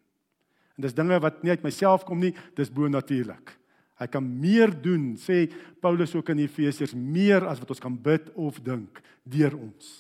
En 0.77 0.87
dis 0.87 0.95
dinge 0.95 1.19
wat 1.23 1.43
nie 1.43 1.55
uit 1.55 1.67
myself 1.67 2.05
kom 2.07 2.21
nie, 2.23 2.35
dis 2.57 2.71
bo 2.71 2.89
natuurlik. 2.91 3.55
Hy 4.01 4.09
kan 4.11 4.27
meer 4.27 4.73
doen, 4.75 5.13
sê 5.19 5.47
Paulus 5.83 6.15
ook 6.17 6.33
in 6.35 6.43
Efesiërs, 6.43 6.97
meer 6.99 7.47
as 7.47 7.61
wat 7.63 7.71
ons 7.71 7.83
kan 7.83 7.95
bid 7.95 8.33
of 8.35 8.59
dink 8.63 8.99
deur 9.23 9.55
ons. 9.55 9.93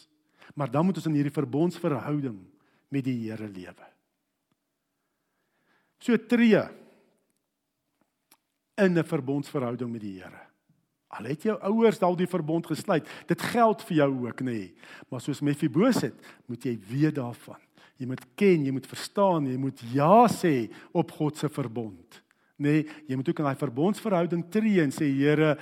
Maar 0.58 0.70
dan 0.70 0.86
moet 0.86 0.98
ons 0.98 1.06
in 1.10 1.18
hierdie 1.18 1.34
verbondsverhouding 1.34 2.40
met 2.90 3.06
die 3.06 3.16
Here 3.26 3.46
lewe. 3.48 3.86
So 6.02 6.16
tree 6.18 6.62
in 8.76 8.98
'n 8.98 9.04
verbondsverhouding 9.04 9.90
met 9.90 10.00
die 10.00 10.18
Here. 10.20 10.43
Al 11.14 11.30
het 11.30 11.46
jou 11.46 11.54
ouers 11.70 12.00
al 12.02 12.16
die 12.18 12.30
verbond 12.30 12.66
gesluit, 12.66 13.06
dit 13.28 13.46
geld 13.52 13.84
vir 13.88 13.96
jou 14.00 14.10
ook, 14.26 14.42
nê. 14.42 14.56
Nee. 14.56 14.72
Maar 15.10 15.22
soos 15.22 15.42
Mefiboset, 15.44 16.16
moet 16.50 16.66
jy 16.66 16.74
weet 16.88 17.14
daarvan. 17.20 17.60
Jy 18.00 18.08
moet 18.10 18.24
ken, 18.34 18.64
jy 18.66 18.72
moet 18.74 18.88
verstaan, 18.90 19.46
jy 19.46 19.56
moet 19.60 19.80
ja 19.94 20.26
sê 20.32 20.66
op 20.92 21.14
God 21.14 21.38
se 21.38 21.50
verbond. 21.52 22.20
Nê, 22.58 22.80
nee, 22.80 22.86
jy 23.10 23.18
moet 23.18 23.30
ook 23.30 23.42
in 23.42 23.48
daai 23.48 23.62
verbondsverhouding 23.62 24.44
tree 24.50 24.82
en 24.82 24.94
sê 24.94 25.06
Here, 25.10 25.54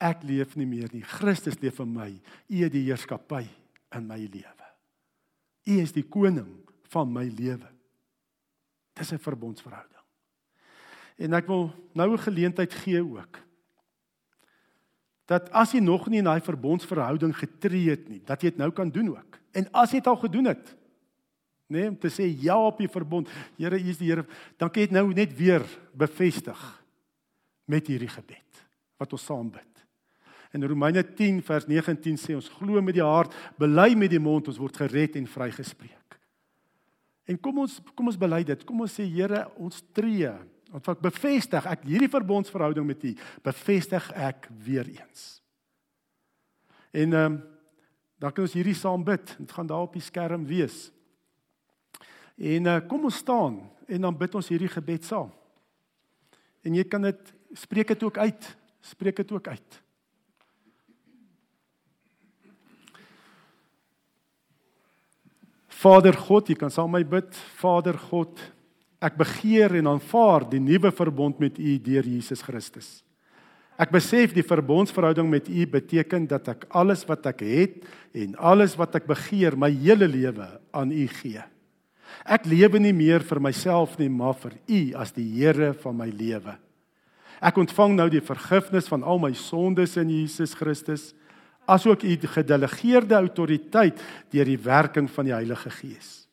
ek 0.00 0.24
leef 0.28 0.56
nie 0.56 0.68
meer 0.68 0.88
nie. 0.92 1.04
Christus 1.04 1.58
leef 1.62 1.80
in 1.84 1.92
my. 1.92 2.10
U 2.48 2.62
het 2.62 2.72
die 2.72 2.84
heerskappy 2.88 3.44
in 3.96 4.08
my 4.08 4.18
lewe. 4.20 4.70
U 5.66 5.78
is 5.80 5.92
die 5.96 6.04
koning 6.04 6.50
van 6.92 7.12
my 7.12 7.24
lewe. 7.28 7.68
Dis 8.96 9.12
'n 9.12 9.18
verbondsverhouding. 9.18 10.04
En 11.18 11.32
ek 11.32 11.46
wil 11.46 11.72
nou 11.94 12.12
'n 12.12 12.18
geleentheid 12.18 12.72
gee 12.72 13.02
ook 13.02 13.45
dat 15.26 15.50
as 15.50 15.74
jy 15.74 15.82
nog 15.82 16.06
nie 16.10 16.20
in 16.22 16.28
daai 16.28 16.40
verbondsverhouding 16.44 17.34
getree 17.36 17.90
het 17.90 18.08
nie, 18.08 18.20
dat 18.26 18.42
jy 18.42 18.52
dit 18.54 18.60
nou 18.62 18.70
kan 18.74 18.90
doen 18.94 19.10
ook. 19.16 19.38
En 19.58 19.66
as 19.74 19.92
jy 19.92 20.00
dit 20.00 20.10
al 20.10 20.20
gedoen 20.22 20.50
het, 20.52 20.72
nê, 21.66 21.80
nee, 21.80 21.90
om 21.90 21.96
te 21.98 22.10
sê 22.14 22.28
ja 22.44 22.56
op 22.62 22.78
die 22.78 22.90
verbond, 22.90 23.30
Here, 23.58 23.78
U 23.78 23.90
is 23.90 23.98
die 23.98 24.12
Here, 24.12 24.26
dan 24.58 24.70
kan 24.70 24.84
jy 24.84 24.90
dit 24.92 24.98
nou 24.98 25.08
net 25.14 25.34
weer 25.34 25.66
bevestig 25.98 26.60
met 27.66 27.88
hierdie 27.90 28.12
gebed 28.12 28.62
wat 28.96 29.12
ons 29.12 29.26
saam 29.28 29.50
bid. 29.52 29.82
In 30.56 30.64
Romeine 30.64 31.02
10 31.02 31.42
vers 31.44 31.66
19 31.68 32.16
sê 32.16 32.36
ons 32.38 32.48
glo 32.56 32.80
met 32.80 32.96
die 32.96 33.04
hart, 33.04 33.34
bely 33.58 33.90
met 33.98 34.14
die 34.14 34.22
mond, 34.22 34.46
ons 34.48 34.60
word 34.62 34.78
gered 34.78 35.18
en 35.18 35.26
vrygespreek. 35.28 36.16
En 37.26 37.38
kom 37.42 37.58
ons 37.64 37.80
kom 37.98 38.06
ons 38.06 38.18
bely 38.18 38.44
dit. 38.46 38.62
Kom 38.64 38.84
ons 38.84 38.94
sê 38.94 39.04
Here, 39.10 39.42
ons 39.58 39.82
tree 39.96 40.30
Want 40.70 40.86
wat 40.86 41.00
bevestig 41.04 41.66
ek 41.70 41.84
hierdie 41.86 42.10
verbondsverhouding 42.10 42.86
met 42.86 43.04
U, 43.04 43.12
bevestig 43.46 44.08
ek 44.12 44.48
weer 44.64 44.88
eens. 44.88 45.28
En 46.90 47.12
ehm 47.12 47.32
um, 47.32 47.44
dan 48.16 48.32
kan 48.32 48.46
ons 48.46 48.54
hierdie 48.56 48.76
saam 48.76 49.02
bid. 49.04 49.34
Dit 49.38 49.52
gaan 49.52 49.66
daar 49.68 49.84
op 49.84 49.92
die 49.92 50.04
skerm 50.04 50.46
wees. 50.48 50.86
En 52.36 52.68
uh, 52.68 52.78
kom 52.88 53.04
ons 53.04 53.18
staan 53.20 53.58
en 53.86 54.06
dan 54.08 54.16
bid 54.16 54.34
ons 54.34 54.48
hierdie 54.48 54.70
gebed 54.72 55.04
saam. 55.04 55.28
En 56.64 56.74
jy 56.74 56.84
kan 56.88 57.04
dit 57.04 57.34
spreek 57.52 57.92
dit 57.92 58.06
ook 58.08 58.18
uit. 58.18 58.48
Spreek 58.80 59.20
dit 59.20 59.32
ook 59.32 59.48
uit. 59.48 59.82
Vader 65.76 66.16
God, 66.16 66.48
jy 66.48 66.56
kan 66.56 66.72
saam 66.72 66.90
met 66.90 67.04
my 67.04 67.18
bid. 67.18 67.36
Vader 67.60 67.98
God, 68.08 68.40
ek 69.06 69.18
begeer 69.20 69.76
en 69.78 69.92
aanvaar 69.94 70.48
die 70.50 70.62
nuwe 70.62 70.90
verbond 70.94 71.38
met 71.42 71.58
U 71.58 71.76
deur 71.82 72.06
Jesus 72.06 72.42
Christus. 72.42 72.88
Ek 73.76 73.92
besef 73.92 74.32
die 74.32 74.44
verbondsverhouding 74.46 75.28
met 75.28 75.50
U 75.52 75.66
beteken 75.68 76.24
dat 76.28 76.48
ek 76.48 76.64
alles 76.72 77.04
wat 77.08 77.28
ek 77.28 77.44
het 77.44 77.82
en 78.16 78.32
alles 78.40 78.76
wat 78.80 78.96
ek 78.96 79.08
begeer, 79.08 79.56
my 79.56 79.68
hele 79.68 80.08
lewe 80.08 80.48
aan 80.72 80.94
U 80.94 81.04
gee. 81.20 81.44
Ek 82.24 82.46
lewe 82.48 82.80
nie 82.80 82.94
meer 82.96 83.20
vir 83.26 83.40
myself 83.42 83.98
nie, 84.00 84.08
maar 84.08 84.36
vir 84.40 84.56
U 84.64 84.80
as 85.02 85.12
die 85.12 85.26
Here 85.36 85.74
van 85.82 85.98
my 85.98 86.08
lewe. 86.08 86.56
Ek 87.44 87.58
ontvang 87.60 87.98
nou 87.98 88.08
die 88.08 88.24
vergifnis 88.24 88.88
van 88.88 89.04
al 89.04 89.20
my 89.20 89.34
sondes 89.36 89.98
in 90.00 90.08
Jesus 90.08 90.56
Christus, 90.56 91.10
asook 91.68 92.06
U 92.06 92.16
gedelegeerde 92.16 93.18
autoriteit 93.18 94.00
deur 94.32 94.48
die 94.48 94.62
werking 94.62 95.10
van 95.10 95.28
die 95.28 95.36
Heilige 95.36 95.70
Gees. 95.82 96.25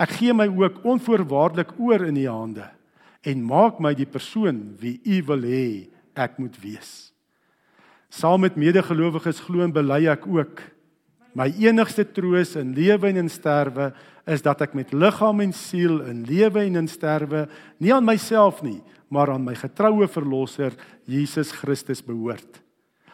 Ek 0.00 0.14
gee 0.16 0.32
my 0.32 0.46
ook 0.48 0.80
onvoorwaardelik 0.88 1.74
oor 1.76 2.06
in 2.08 2.16
U 2.22 2.26
hande 2.28 2.66
en 3.20 3.42
maak 3.44 3.82
my 3.84 3.92
die 3.92 4.08
persoon 4.08 4.70
wie 4.80 4.96
U 5.04 5.20
wil 5.28 5.44
hê 5.44 5.64
ek 6.16 6.38
moet 6.40 6.56
wees. 6.62 7.12
Saam 8.08 8.40
met 8.46 8.56
medegelowiges 8.56 9.42
glo 9.44 9.60
en 9.66 9.74
bely 9.74 10.06
ek 10.08 10.24
ook 10.24 10.62
my 11.36 11.50
enigste 11.62 12.06
troos 12.08 12.56
in 12.58 12.72
lewe 12.74 13.10
en 13.12 13.20
in 13.26 13.30
sterwe 13.30 13.90
is 14.30 14.42
dat 14.42 14.64
ek 14.64 14.72
met 14.74 14.94
liggaam 14.96 15.44
en 15.44 15.52
siel 15.54 16.00
in 16.08 16.24
lewe 16.26 16.64
en 16.64 16.80
in 16.80 16.88
sterwe 16.90 17.44
nie 17.78 17.92
aan 17.94 18.08
myself 18.08 18.64
nie, 18.64 18.80
maar 19.12 19.30
aan 19.34 19.44
my 19.44 19.54
getroue 19.58 20.08
verlosser 20.08 20.74
Jesus 21.04 21.52
Christus 21.52 22.02
behoort. 22.02 22.62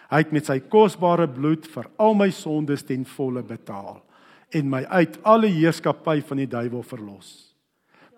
Hy 0.07 0.23
het 0.23 0.33
met 0.33 0.47
sy 0.47 0.61
kosbare 0.71 1.27
bloed 1.27 1.67
vir 1.67 1.91
al 1.99 2.15
my 2.15 2.31
sondes 2.31 2.87
ten 2.87 3.03
volle 3.17 3.43
betaal 3.43 4.06
en 4.55 4.71
my 4.71 4.85
uit 4.85 5.19
alle 5.27 5.51
heerskappy 5.51 6.21
van 6.27 6.43
die 6.43 6.51
duiwel 6.51 6.85
verlos. 6.87 7.31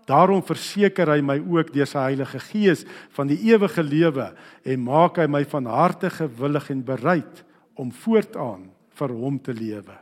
Daarom 0.08 0.40
verseker 0.44 1.10
hy 1.12 1.20
my 1.20 1.36
ook 1.42 1.72
deur 1.74 1.88
sy 1.88 2.06
Heilige 2.06 2.40
Gees 2.48 2.86
van 3.16 3.28
die 3.28 3.38
ewige 3.50 3.84
lewe 3.84 4.30
en 4.64 4.84
maak 4.86 5.20
hy 5.20 5.28
my 5.28 5.44
van 5.48 5.68
harte 5.68 6.10
gewillig 6.14 6.70
en 6.72 6.84
bereid 6.84 7.44
om 7.76 7.92
voortaan 7.92 8.70
vir 8.98 9.16
hom 9.20 9.36
te 9.38 9.52
lewe. 9.52 10.00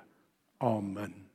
Amen. 0.62 1.25